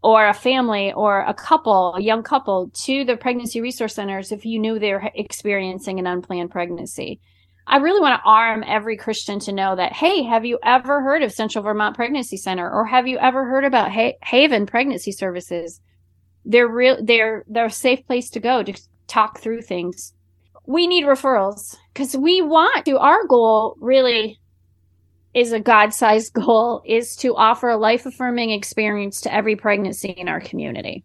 or 0.04 0.28
a 0.28 0.34
family 0.34 0.94
or 0.94 1.22
a 1.22 1.34
couple, 1.34 1.94
a 1.96 2.02
young 2.02 2.24
couple 2.24 2.70
to 2.86 3.04
the 3.04 3.18
pregnancy 3.18 3.62
resource 3.62 3.96
centers 3.96 4.32
if 4.32 4.46
you 4.46 4.60
knew 4.60 4.78
they're 4.78 5.12
experiencing 5.16 6.00
an 6.00 6.08
unplanned 6.08 6.52
pregnancy. 6.52 7.20
I 7.70 7.78
really 7.78 8.00
want 8.00 8.18
to 8.18 8.30
arm 8.30 8.64
every 8.66 8.96
Christian 8.96 9.40
to 9.42 9.52
know 9.52 9.76
that, 9.76 9.92
hey, 9.92 10.24
have 10.24 10.46
you 10.46 10.58
ever 10.64 11.02
heard 11.02 11.22
of 11.22 11.34
Central 11.34 11.64
Vermont 11.64 11.96
Pregnancy 11.98 12.38
Center 12.38 12.72
or 12.72 12.86
have 12.86 13.08
you 13.08 13.18
ever 13.18 13.44
heard 13.44 13.66
about 13.66 13.92
ha- 13.92 14.18
Haven 14.24 14.66
Pregnancy 14.66 15.12
Services? 15.12 15.82
They're 16.46 16.70
real, 16.70 17.04
they're, 17.04 17.44
they're 17.48 17.66
a 17.66 17.72
safe 17.72 18.06
place 18.08 18.30
to 18.30 18.40
go 18.40 18.64
to 18.64 18.74
talk 19.08 19.40
through 19.40 19.64
things. 19.64 20.14
We 20.66 20.88
need 20.88 21.06
referrals 21.06 21.76
because 21.94 22.16
we 22.16 22.42
want 22.42 22.86
to, 22.86 23.00
our 23.00 23.26
goal 23.28 23.76
really 23.82 24.40
is 25.38 25.52
a 25.52 25.60
God 25.60 25.94
sized 25.94 26.34
goal 26.34 26.82
is 26.84 27.16
to 27.18 27.36
offer 27.36 27.70
a 27.70 27.78
life 27.78 28.08
affirming 28.08 28.50
experience 28.50 29.22
to 29.22 29.34
every 29.34 29.56
pregnancy 29.56 30.10
in 30.10 30.28
our 30.28 30.42
community. 30.42 31.04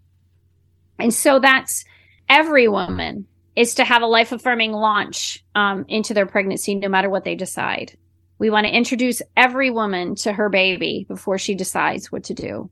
And 0.99 1.13
so 1.13 1.39
that's 1.39 1.85
every 2.31 2.67
woman 2.67 3.27
is 3.57 3.75
to 3.75 3.85
have 3.85 4.01
a 4.01 4.07
life 4.07 4.33
affirming 4.33 4.73
launch 4.73 5.45
um, 5.55 5.85
into 5.87 6.15
their 6.15 6.25
pregnancy, 6.25 6.75
no 6.75 6.89
matter 6.89 7.11
what 7.11 7.25
they 7.25 7.35
decide. 7.35 7.95
We 8.39 8.49
want 8.49 8.67
to 8.67 8.75
introduce 8.75 9.21
every 9.37 9.71
woman 9.71 10.15
to 10.17 10.33
her 10.33 10.49
baby 10.49 11.05
before 11.07 11.37
she 11.37 11.55
decides 11.55 12.11
what 12.11 12.25
to 12.25 12.35
do 12.35 12.71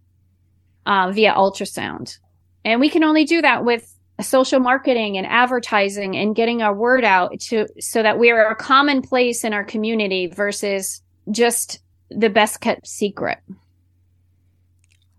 uh, 0.87 1.11
via 1.12 1.35
ultrasound. 1.35 2.16
And 2.64 2.81
we 2.81 2.88
can 2.88 3.05
only 3.05 3.25
do 3.25 3.42
that 3.42 3.66
with 3.66 3.94
social 4.23 4.61
marketing 4.61 5.18
and 5.18 5.27
advertising 5.27 6.16
and 6.16 6.35
getting 6.35 6.62
our 6.62 6.75
word 6.75 7.05
out 7.05 7.38
to 7.38 7.66
so 7.79 8.03
that 8.03 8.18
we 8.18 8.31
are 8.31 8.51
a 8.51 8.57
common 8.57 9.03
place 9.03 9.44
in 9.44 9.53
our 9.53 9.64
community 9.64 10.27
versus 10.27 11.03
just 11.31 11.81
the 12.11 12.31
best 12.31 12.61
kept 12.61 12.87
secret. 12.87 13.38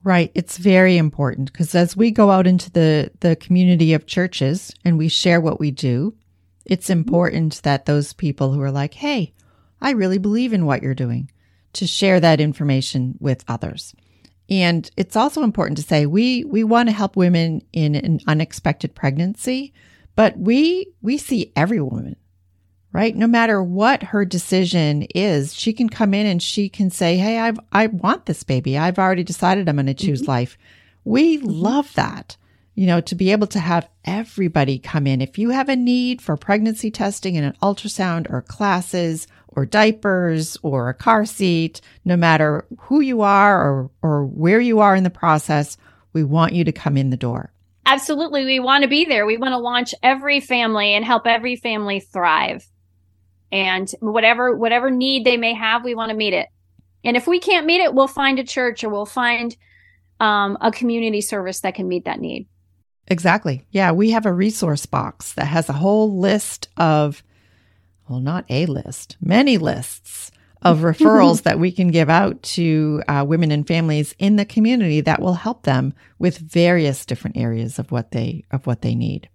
Right. 0.04 0.32
It's 0.34 0.58
very 0.58 0.98
important 0.98 1.52
because 1.52 1.76
as 1.76 1.96
we 1.96 2.10
go 2.10 2.32
out 2.32 2.48
into 2.48 2.72
the, 2.72 3.12
the 3.20 3.36
community 3.36 3.94
of 3.94 4.08
churches 4.08 4.74
and 4.84 4.98
we 4.98 5.08
share 5.08 5.40
what 5.40 5.60
we 5.60 5.70
do, 5.70 6.16
it's 6.66 6.90
important 6.90 7.62
that 7.64 7.86
those 7.86 8.14
people 8.14 8.52
who 8.52 8.62
are 8.62 8.72
like, 8.72 8.96
Hey, 8.96 9.34
I 9.80 9.92
really 9.92 10.18
believe 10.18 10.54
in 10.54 10.66
what 10.66 10.82
you're 10.82 10.96
doing 10.96 11.32
to 11.74 11.88
share 11.88 12.20
that 12.20 12.42
information 12.42 13.16
with 13.20 13.44
others. 13.48 13.94
And 14.50 14.90
it's 14.98 15.16
also 15.16 15.44
important 15.44 15.78
to 15.78 15.84
say 15.84 16.06
we, 16.06 16.44
we 16.44 16.64
want 16.64 16.90
to 16.90 16.96
help 16.96 17.16
women 17.16 17.62
in 17.72 17.96
an 17.96 18.20
unexpected 18.28 18.94
pregnancy, 18.94 19.74
but 20.16 20.38
we, 20.38 20.88
we 21.02 21.18
see 21.18 21.54
every 21.56 21.80
woman 21.80 22.18
right? 22.94 23.16
No 23.16 23.28
matter 23.28 23.64
what 23.64 24.04
her 24.04 24.26
decision 24.26 25.04
is, 25.16 25.54
she 25.54 25.74
can 25.74 25.90
come 25.90 26.14
in 26.14 26.26
and 26.26 26.42
she 26.42 26.70
can 26.70 26.90
say, 26.90 27.18
Hey, 27.18 27.40
I've, 27.40 27.60
I 27.72 27.88
want 27.88 28.26
this 28.26 28.44
baby. 28.44 28.78
I've 28.78 29.00
already 29.00 29.24
decided 29.24 29.68
I'm 29.68 29.76
going 29.76 29.86
to 29.86 29.94
choose 29.94 30.22
mm-hmm. 30.22 30.32
life. 30.32 30.58
We 31.04 31.38
mm-hmm. 31.38 31.48
love 31.48 31.94
that, 31.96 32.38
you 32.76 32.88
know, 32.88 33.02
to 33.02 33.16
be 33.16 33.32
able 33.32 33.48
to 33.48 33.60
have 33.60 33.90
everybody 34.04 34.78
come 34.78 35.08
in. 35.08 35.22
If 35.22 35.38
you 35.38 35.50
have 35.52 35.70
a 35.70 35.76
need 35.76 36.22
for 36.22 36.36
pregnancy 36.38 36.92
testing 36.92 37.38
and 37.38 37.46
an 37.46 37.58
ultrasound 37.62 38.30
or 38.30 38.42
classes 38.42 39.28
or 39.48 39.66
diapers 39.66 40.58
or 40.62 40.90
a 40.90 40.94
car 40.94 41.26
seat, 41.26 41.82
no 42.06 42.18
matter 42.18 42.66
who 42.80 43.02
you 43.02 43.22
are 43.22 43.62
or, 43.62 43.92
or 44.02 44.26
where 44.26 44.62
you 44.62 44.80
are 44.80 44.96
in 44.96 45.04
the 45.04 45.10
process, 45.10 45.78
we 46.14 46.24
want 46.24 46.54
you 46.54 46.64
to 46.66 46.72
come 46.72 46.98
in 46.98 47.10
the 47.10 47.18
door. 47.18 47.52
Absolutely. 47.86 48.46
We 48.46 48.60
want 48.60 48.84
to 48.84 48.90
be 48.90 49.06
there. 49.06 49.26
We 49.26 49.38
want 49.38 49.54
to 49.54 49.58
launch 49.58 49.94
every 50.04 50.40
family 50.40 50.94
and 50.94 51.04
help 51.04 51.26
every 51.26 51.56
family 51.56 52.00
thrive 52.00 52.66
and 53.52 53.90
whatever 54.00 54.56
whatever 54.56 54.90
need 54.90 55.26
they 55.26 55.38
may 55.38 55.54
have 55.54 55.84
we 55.84 55.96
want 55.96 56.10
to 56.10 56.16
meet 56.16 56.34
it. 56.34 56.48
And 57.04 57.18
if 57.18 57.28
we 57.28 57.40
can't 57.40 57.66
meet 57.66 57.82
it 57.82 57.94
we'll 57.94 58.08
find 58.08 58.40
a 58.40 58.44
church 58.44 58.84
or 58.84 58.90
we'll 58.90 59.06
find 59.06 59.56
um, 60.20 60.58
a 60.62 60.72
community 60.72 61.22
service 61.22 61.62
that 61.62 61.76
can 61.76 61.88
meet 61.88 62.06
that 62.06 62.20
need. 62.20 62.48
Exactly. 63.08 63.66
Yeah 63.72 63.92
we 63.92 64.12
have 64.12 64.26
a 64.26 64.34
resource 64.34 64.86
box 64.86 65.34
that 65.34 65.46
has 65.46 65.70
a 65.70 65.74
whole 65.74 66.20
list 66.20 66.70
of 66.78 67.24
well 68.08 68.20
not 68.20 68.46
a 68.50 68.66
list 68.66 69.18
many 69.22 69.58
lists 69.58 70.32
of 70.62 70.80
referrals 70.82 71.44
that 71.44 71.60
we 71.60 71.72
can 71.72 71.90
give 71.90 72.10
out 72.10 72.42
to 72.44 73.02
uh, 73.08 73.26
women 73.28 73.52
and 73.52 73.68
families 73.68 74.16
in 74.20 74.36
the 74.36 74.46
community 74.46 75.02
that 75.02 75.22
will 75.22 75.34
help 75.34 75.64
them 75.64 75.94
with 76.20 76.38
various 76.38 77.06
different 77.06 77.38
areas 77.38 77.80
of 77.80 77.92
what 77.92 78.12
they 78.12 78.44
of 78.52 78.68
what 78.68 78.82
they 78.82 78.96
need. 78.96 79.30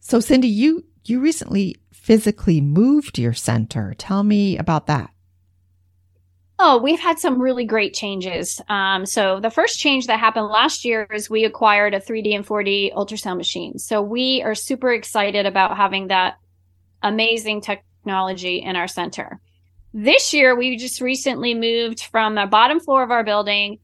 So 0.00 0.20
cindy 0.20 0.48
you 0.48 0.84
you 1.08 1.20
recently 1.20 1.76
physically 1.92 2.60
moved 2.60 3.18
your 3.18 3.32
center. 3.32 3.94
Tell 3.98 4.22
me 4.22 4.56
about 4.56 4.86
that. 4.86 5.10
Oh, 6.60 6.78
we've 6.78 6.98
had 6.98 7.20
some 7.20 7.40
really 7.40 7.64
great 7.64 7.94
changes. 7.94 8.60
Um, 8.68 9.06
so 9.06 9.38
the 9.38 9.50
first 9.50 9.78
change 9.78 10.08
that 10.08 10.18
happened 10.18 10.46
last 10.46 10.84
year 10.84 11.06
is 11.12 11.30
we 11.30 11.44
acquired 11.44 11.94
a 11.94 12.00
3D 12.00 12.34
and 12.34 12.44
4D 12.44 12.92
ultrasound 12.94 13.36
machine. 13.36 13.78
So 13.78 14.02
we 14.02 14.42
are 14.42 14.56
super 14.56 14.92
excited 14.92 15.46
about 15.46 15.76
having 15.76 16.08
that 16.08 16.34
amazing 17.02 17.60
technology 17.60 18.56
in 18.56 18.74
our 18.74 18.88
center. 18.88 19.40
This 19.94 20.34
year, 20.34 20.56
we 20.56 20.76
just 20.76 21.00
recently 21.00 21.54
moved 21.54 22.00
from 22.02 22.34
the 22.34 22.46
bottom 22.46 22.80
floor 22.80 23.04
of 23.04 23.10
our 23.12 23.22
building 23.22 23.78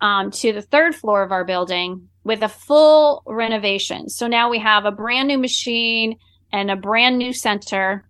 um, 0.00 0.30
to 0.30 0.52
the 0.52 0.62
third 0.62 0.94
floor 0.94 1.22
of 1.22 1.32
our 1.32 1.44
building 1.44 2.08
with 2.24 2.42
a 2.42 2.48
full 2.48 3.22
renovation. 3.26 4.08
So 4.08 4.28
now 4.28 4.48
we 4.48 4.60
have 4.60 4.84
a 4.84 4.92
brand 4.92 5.28
new 5.28 5.38
machine 5.38 6.18
and 6.52 6.70
a 6.70 6.76
brand 6.76 7.18
new 7.18 7.32
center 7.32 8.04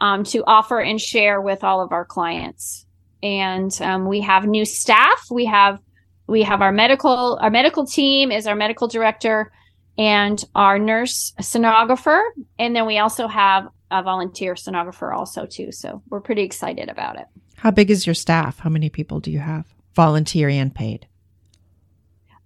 um, 0.00 0.24
to 0.24 0.44
offer 0.46 0.80
and 0.80 1.00
share 1.00 1.40
with 1.40 1.64
all 1.64 1.82
of 1.82 1.92
our 1.92 2.04
clients. 2.04 2.86
And 3.22 3.70
um, 3.82 4.06
we 4.06 4.20
have 4.22 4.46
new 4.46 4.64
staff. 4.64 5.26
We 5.30 5.44
have 5.46 5.78
we 6.26 6.42
have 6.42 6.62
our 6.62 6.72
medical 6.72 7.38
our 7.42 7.50
medical 7.50 7.84
team 7.84 8.30
is 8.30 8.46
our 8.46 8.54
medical 8.54 8.88
director 8.88 9.52
and 9.98 10.42
our 10.54 10.78
nurse 10.78 11.34
sonographer, 11.40 12.22
and 12.58 12.74
then 12.74 12.86
we 12.86 12.98
also 12.98 13.26
have 13.26 13.66
a 13.90 14.02
volunteer 14.02 14.54
sonographer 14.54 15.14
also 15.14 15.44
too. 15.44 15.72
So 15.72 16.02
we're 16.08 16.20
pretty 16.20 16.42
excited 16.42 16.88
about 16.88 17.18
it. 17.18 17.26
How 17.56 17.70
big 17.70 17.90
is 17.90 18.06
your 18.06 18.14
staff? 18.14 18.60
How 18.60 18.70
many 18.70 18.88
people 18.88 19.20
do 19.20 19.30
you 19.30 19.40
have, 19.40 19.66
volunteer 19.94 20.48
and 20.48 20.74
paid? 20.74 21.06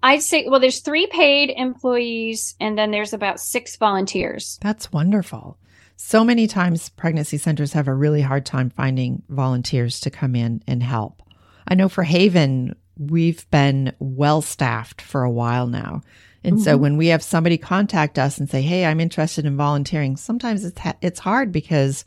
I'd 0.05 0.23
say, 0.23 0.47
well, 0.47 0.61
there's 0.61 0.81
three 0.81 1.07
paid 1.07 1.51
employees 1.57 2.57
and 2.61 2.77
then 2.77 2.91
there's 2.91 3.15
about 3.15 3.41
six 3.41 3.77
volunteers. 3.77 4.59
That's 4.61 4.93
wonderful. 4.93 5.57
So 5.97 6.25
many 6.25 6.47
times 6.47 6.91
pregnancy 6.91 7.39
centers 7.39 7.73
have 7.73 7.89
a 7.89 7.95
really 7.95 8.21
hard 8.21 8.45
time 8.45 8.69
finding 8.69 9.23
volunteers 9.31 10.01
to 10.01 10.11
come 10.11 10.37
in 10.37 10.63
and 10.67 10.83
help. 10.83 11.23
I 11.67 11.75
know 11.75 11.89
for 11.89 12.03
Haven, 12.03 12.77
we've 12.99 13.49
been 13.51 13.95
well 13.99 14.43
staffed 14.43 15.01
for 15.01 15.23
a 15.23 15.31
while 15.31 15.67
now. 15.67 16.03
And 16.45 16.57
mm-hmm. 16.57 16.65
so 16.65 16.77
when 16.77 16.99
we 16.99 17.07
have 17.07 17.23
somebody 17.23 17.57
contact 17.57 18.19
us 18.19 18.37
and 18.37 18.51
say, 18.51 18.61
"Hey, 18.61 18.85
I'm 18.85 19.01
interested 19.01 19.47
in 19.47 19.57
volunteering," 19.57 20.19
sometimes 20.19 20.67
it's 20.67 20.79
ha- 20.79 20.99
it's 21.01 21.21
hard 21.21 21.51
because 21.51 22.05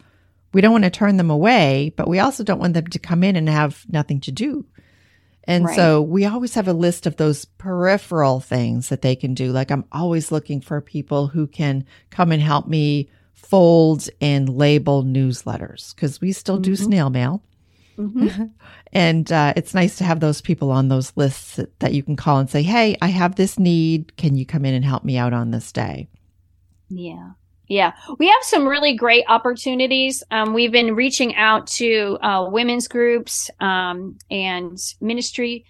we 0.53 0.62
don't 0.62 0.71
want 0.71 0.83
to 0.83 0.91
turn 0.91 1.17
them 1.17 1.31
away, 1.31 1.91
but 1.97 2.07
we 2.07 2.19
also 2.19 2.43
don't 2.43 2.60
want 2.60 2.75
them 2.75 2.86
to 2.86 2.99
come 2.99 3.23
in 3.23 3.36
and 3.36 3.49
have 3.49 3.83
nothing 3.89 4.19
to 4.21 4.31
do. 4.31 4.67
And 5.47 5.65
right. 5.65 5.75
so 5.75 6.01
we 6.01 6.25
always 6.25 6.53
have 6.55 6.67
a 6.67 6.73
list 6.73 7.07
of 7.07 7.15
those 7.15 7.45
peripheral 7.45 8.41
things 8.41 8.89
that 8.89 9.01
they 9.01 9.15
can 9.15 9.33
do. 9.33 9.51
Like 9.53 9.71
I'm 9.71 9.86
always 9.93 10.31
looking 10.31 10.60
for 10.60 10.81
people 10.81 11.27
who 11.27 11.47
can 11.47 11.86
come 12.10 12.33
and 12.33 12.41
help 12.41 12.67
me 12.67 13.10
fold 13.33 14.10
and 14.19 14.49
label 14.49 15.03
newsletters 15.03 15.95
because 15.95 16.19
we 16.19 16.33
still 16.33 16.57
do 16.57 16.73
mm-hmm. 16.73 16.83
snail 16.83 17.10
mail. 17.10 17.43
Mm-hmm. 17.97 18.45
and 18.93 19.31
uh, 19.31 19.53
it's 19.55 19.73
nice 19.73 19.97
to 19.97 20.03
have 20.03 20.19
those 20.19 20.41
people 20.41 20.69
on 20.69 20.89
those 20.89 21.13
lists 21.15 21.55
that, 21.55 21.79
that 21.79 21.93
you 21.93 22.03
can 22.03 22.17
call 22.17 22.39
and 22.39 22.49
say, 22.49 22.62
Hey, 22.62 22.97
I 23.01 23.07
have 23.07 23.36
this 23.36 23.57
need. 23.57 24.17
Can 24.17 24.36
you 24.36 24.45
come 24.45 24.65
in 24.65 24.73
and 24.73 24.83
help 24.83 25.05
me 25.05 25.17
out 25.17 25.33
on 25.33 25.51
this 25.51 25.71
day? 25.71 26.10
Yeah. 26.89 27.31
Yeah, 27.67 27.93
we 28.17 28.27
have 28.27 28.43
some 28.43 28.65
really 28.65 28.95
great 28.95 29.25
opportunities. 29.27 30.23
Um, 30.32 30.53
we've 30.53 30.71
been 30.71 30.95
reaching 30.95 31.36
out 31.36 31.67
to 31.67 32.17
uh, 32.21 32.49
women's 32.49 32.88
groups 32.88 33.49
um, 33.60 34.17
and 34.32 34.77
ministry 35.01 35.65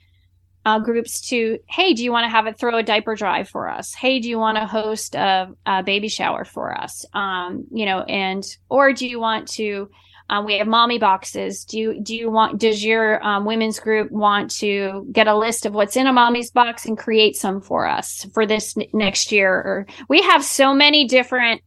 uh, 0.67 0.79
groups 0.79 1.21
to, 1.29 1.57
hey, 1.69 1.93
do 1.93 2.03
you 2.03 2.11
want 2.11 2.25
to 2.25 2.29
have 2.29 2.45
it 2.45 2.59
throw 2.59 2.77
a 2.77 2.83
diaper 2.83 3.15
drive 3.15 3.47
for 3.47 3.69
us? 3.69 3.93
Hey, 3.93 4.19
do 4.19 4.29
you 4.29 4.37
want 4.37 4.57
to 4.57 4.65
host 4.65 5.15
a, 5.15 5.47
a, 5.65 5.81
baby 5.81 6.09
shower 6.09 6.43
for 6.43 6.77
us? 6.77 7.05
Um, 7.13 7.65
you 7.71 7.85
know, 7.85 8.01
and 8.01 8.45
or 8.69 8.91
do 8.91 9.07
you 9.07 9.17
want 9.17 9.47
to? 9.53 9.89
Um, 10.29 10.45
we 10.45 10.57
have 10.57 10.67
mommy 10.67 10.99
boxes. 10.99 11.63
Do 11.63 11.79
you 11.79 12.01
do 12.01 12.13
you 12.13 12.29
want? 12.29 12.59
Does 12.59 12.83
your 12.83 13.25
um, 13.25 13.45
women's 13.45 13.79
group 13.79 14.11
want 14.11 14.51
to 14.57 15.07
get 15.09 15.29
a 15.29 15.37
list 15.37 15.65
of 15.65 15.73
what's 15.73 15.95
in 15.95 16.05
a 16.05 16.11
mommy's 16.11 16.51
box 16.51 16.85
and 16.85 16.97
create 16.97 17.37
some 17.37 17.61
for 17.61 17.87
us 17.87 18.27
for 18.33 18.45
this 18.45 18.75
n- 18.75 18.87
next 18.91 19.31
year? 19.31 19.53
Or 19.53 19.87
we 20.09 20.21
have 20.21 20.43
so 20.43 20.73
many 20.73 21.07
different 21.07 21.61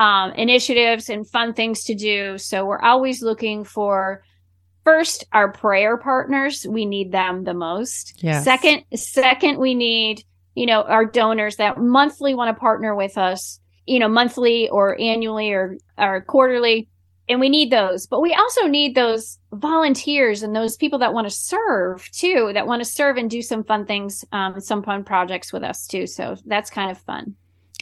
um, 0.00 0.32
initiatives 0.32 1.10
and 1.10 1.28
fun 1.28 1.52
things 1.52 1.84
to 1.84 1.94
do. 1.94 2.38
So 2.38 2.64
we're 2.64 2.80
always 2.80 3.22
looking 3.22 3.64
for 3.64 4.24
first 4.82 5.24
our 5.32 5.52
prayer 5.52 5.98
partners. 5.98 6.66
We 6.66 6.86
need 6.86 7.12
them 7.12 7.44
the 7.44 7.54
most. 7.54 8.14
Yes. 8.24 8.42
second 8.42 8.84
second 8.94 9.58
we 9.58 9.74
need 9.74 10.24
you 10.54 10.64
know 10.66 10.82
our 10.82 11.04
donors 11.04 11.56
that 11.56 11.78
monthly 11.78 12.34
want 12.34 12.48
to 12.54 12.58
partner 12.58 12.94
with 12.94 13.18
us 13.18 13.60
you 13.86 13.98
know 13.98 14.08
monthly 14.08 14.70
or 14.70 14.98
annually 14.98 15.52
or 15.52 15.76
or 15.98 16.22
quarterly. 16.22 16.88
And 17.28 17.38
we 17.38 17.48
need 17.48 17.70
those. 17.70 18.08
But 18.08 18.22
we 18.22 18.34
also 18.34 18.66
need 18.66 18.96
those 18.96 19.38
volunteers 19.52 20.42
and 20.42 20.56
those 20.56 20.76
people 20.76 20.98
that 20.98 21.14
want 21.14 21.28
to 21.28 21.34
serve 21.34 22.10
too 22.10 22.50
that 22.54 22.66
want 22.66 22.80
to 22.80 22.90
serve 22.90 23.18
and 23.18 23.30
do 23.30 23.42
some 23.42 23.64
fun 23.64 23.84
things 23.84 24.24
um, 24.32 24.58
some 24.60 24.82
fun 24.82 25.04
projects 25.04 25.52
with 25.52 25.62
us 25.62 25.86
too. 25.86 26.06
So 26.06 26.36
that's 26.46 26.70
kind 26.70 26.90
of 26.90 26.96
fun 26.96 27.36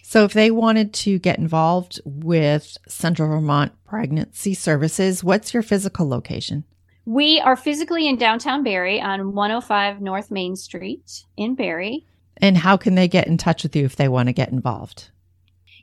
So, 0.08 0.24
if 0.24 0.32
they 0.32 0.50
wanted 0.50 0.94
to 0.94 1.18
get 1.18 1.38
involved 1.38 2.00
with 2.04 2.78
Central 2.88 3.28
Vermont 3.28 3.72
Pregnancy 3.84 4.54
Services, 4.54 5.22
what's 5.22 5.52
your 5.52 5.62
physical 5.62 6.08
location? 6.08 6.64
we 7.08 7.40
are 7.40 7.56
physically 7.56 8.06
in 8.06 8.16
downtown 8.16 8.62
Barre 8.62 9.00
on 9.00 9.32
105 9.32 10.02
North 10.02 10.30
Main 10.30 10.54
Street 10.56 11.24
in 11.38 11.54
Barre. 11.54 12.04
And 12.36 12.54
how 12.54 12.76
can 12.76 12.96
they 12.96 13.08
get 13.08 13.26
in 13.26 13.38
touch 13.38 13.62
with 13.62 13.74
you 13.74 13.86
if 13.86 13.96
they 13.96 14.08
want 14.08 14.26
to 14.26 14.34
get 14.34 14.50
involved? 14.50 15.08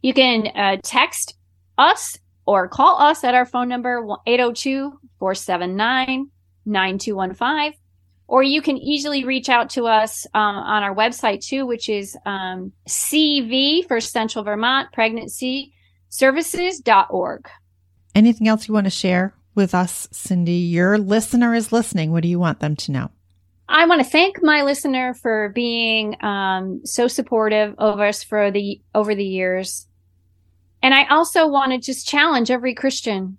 You 0.03 0.13
can 0.13 0.47
uh, 0.55 0.77
text 0.83 1.33
us 1.79 2.19
or 2.45 2.67
call 2.67 3.01
us 3.01 3.23
at 3.23 3.33
our 3.33 3.47
phone 3.47 3.67
number 3.67 4.05
802 4.27 4.99
479 5.17 6.29
9215. 6.67 7.79
Or 8.27 8.41
you 8.41 8.61
can 8.61 8.77
easily 8.77 9.23
reach 9.23 9.49
out 9.49 9.69
to 9.71 9.85
us 9.85 10.25
um, 10.33 10.55
on 10.55 10.81
our 10.83 10.95
website 10.95 11.45
too, 11.45 11.65
which 11.65 11.89
is 11.89 12.17
um, 12.25 12.71
CV 12.87 13.87
for 13.87 13.99
Central 14.01 14.43
Vermont 14.43 14.91
Pregnancy 14.93 15.73
Services.org. 16.09 17.47
Anything 18.15 18.47
else 18.47 18.67
you 18.67 18.73
want 18.73 18.85
to 18.85 18.91
share 18.91 19.35
with 19.53 19.75
us, 19.75 20.07
Cindy? 20.11 20.53
Your 20.53 20.97
listener 20.97 21.53
is 21.53 21.71
listening. 21.71 22.11
What 22.11 22.23
do 22.23 22.29
you 22.29 22.39
want 22.39 22.61
them 22.61 22.75
to 22.77 22.91
know? 22.91 23.11
I 23.67 23.85
want 23.87 24.01
to 24.03 24.09
thank 24.09 24.43
my 24.43 24.61
listener 24.61 25.13
for 25.15 25.49
being 25.49 26.23
um, 26.23 26.81
so 26.85 27.07
supportive 27.07 27.73
of 27.77 27.99
us 27.99 28.23
for 28.23 28.51
the 28.51 28.79
over 28.93 29.15
the 29.15 29.25
years, 29.25 29.87
and 30.83 30.93
I 30.93 31.05
also 31.05 31.47
want 31.47 31.71
to 31.71 31.79
just 31.79 32.07
challenge 32.07 32.51
every 32.51 32.75
Christian. 32.75 33.37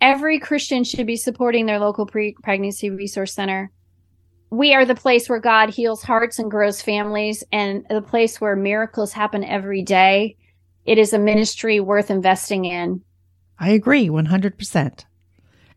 Every 0.00 0.38
Christian 0.38 0.84
should 0.84 1.06
be 1.06 1.16
supporting 1.16 1.66
their 1.66 1.80
local 1.80 2.06
pre- 2.06 2.36
pregnancy 2.42 2.90
resource 2.90 3.32
center. 3.32 3.70
We 4.50 4.72
are 4.74 4.84
the 4.84 4.94
place 4.94 5.28
where 5.28 5.40
God 5.40 5.70
heals 5.70 6.02
hearts 6.02 6.38
and 6.38 6.50
grows 6.50 6.80
families, 6.80 7.44
and 7.52 7.84
the 7.90 8.00
place 8.00 8.40
where 8.40 8.56
miracles 8.56 9.12
happen 9.12 9.44
every 9.44 9.82
day. 9.82 10.36
It 10.86 10.98
is 10.98 11.12
a 11.12 11.18
ministry 11.18 11.80
worth 11.80 12.10
investing 12.10 12.64
in. 12.64 13.02
I 13.58 13.70
agree 13.70 14.08
100%. 14.08 15.04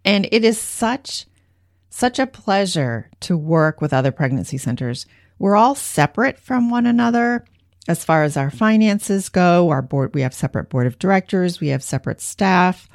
And 0.06 0.28
it 0.32 0.44
is 0.44 0.60
such 0.60 1.26
such 1.94 2.20
a 2.20 2.28
pleasure 2.28 3.10
to 3.20 3.36
work 3.36 3.82
with 3.82 3.92
other 3.92 4.12
pregnancy 4.12 4.58
centers. 4.58 5.06
We're 5.38 5.58
all 5.58 5.76
separate 5.76 6.40
from 6.40 6.70
one 6.70 6.86
another 6.86 7.44
as 7.88 8.06
far 8.06 8.24
as 8.24 8.38
our 8.38 8.50
finances 8.50 9.28
go. 9.28 9.70
Our 9.70 9.82
board 9.82 10.14
we 10.14 10.22
have 10.22 10.34
separate 10.34 10.70
board 10.70 10.88
of 10.88 11.00
directors, 11.00 11.60
we 11.60 11.68
have 11.68 11.84
separate 11.84 12.22
staff, 12.22 12.88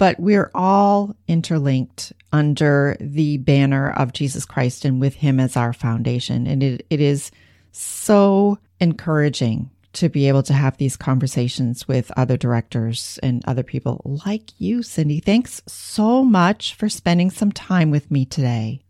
but 0.00 0.18
we're 0.18 0.50
all 0.54 1.14
interlinked 1.28 2.14
under 2.32 2.96
the 3.00 3.36
banner 3.36 3.90
of 3.90 4.14
Jesus 4.14 4.46
Christ 4.46 4.86
and 4.86 4.98
with 4.98 5.16
him 5.16 5.38
as 5.38 5.58
our 5.58 5.74
foundation. 5.74 6.46
And 6.46 6.62
it, 6.62 6.86
it 6.88 7.02
is 7.02 7.30
so 7.70 8.58
encouraging 8.80 9.68
to 9.92 10.08
be 10.08 10.26
able 10.26 10.42
to 10.44 10.54
have 10.54 10.78
these 10.78 10.96
conversations 10.96 11.86
with 11.86 12.10
other 12.16 12.38
directors 12.38 13.18
and 13.22 13.44
other 13.46 13.62
people 13.62 14.00
like 14.26 14.58
you, 14.58 14.82
Cindy. 14.82 15.20
Thanks 15.20 15.60
so 15.66 16.24
much 16.24 16.76
for 16.76 16.88
spending 16.88 17.30
some 17.30 17.52
time 17.52 17.90
with 17.90 18.10
me 18.10 18.24
today. 18.24 18.80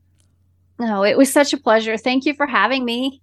Oh, 0.79 1.03
it 1.03 1.19
was 1.19 1.33
such 1.33 1.53
a 1.53 1.59
pleasure. 1.59 1.97
Thank 1.97 2.25
you 2.25 2.35
for 2.35 2.47
having 2.47 2.85
me. 2.85 3.21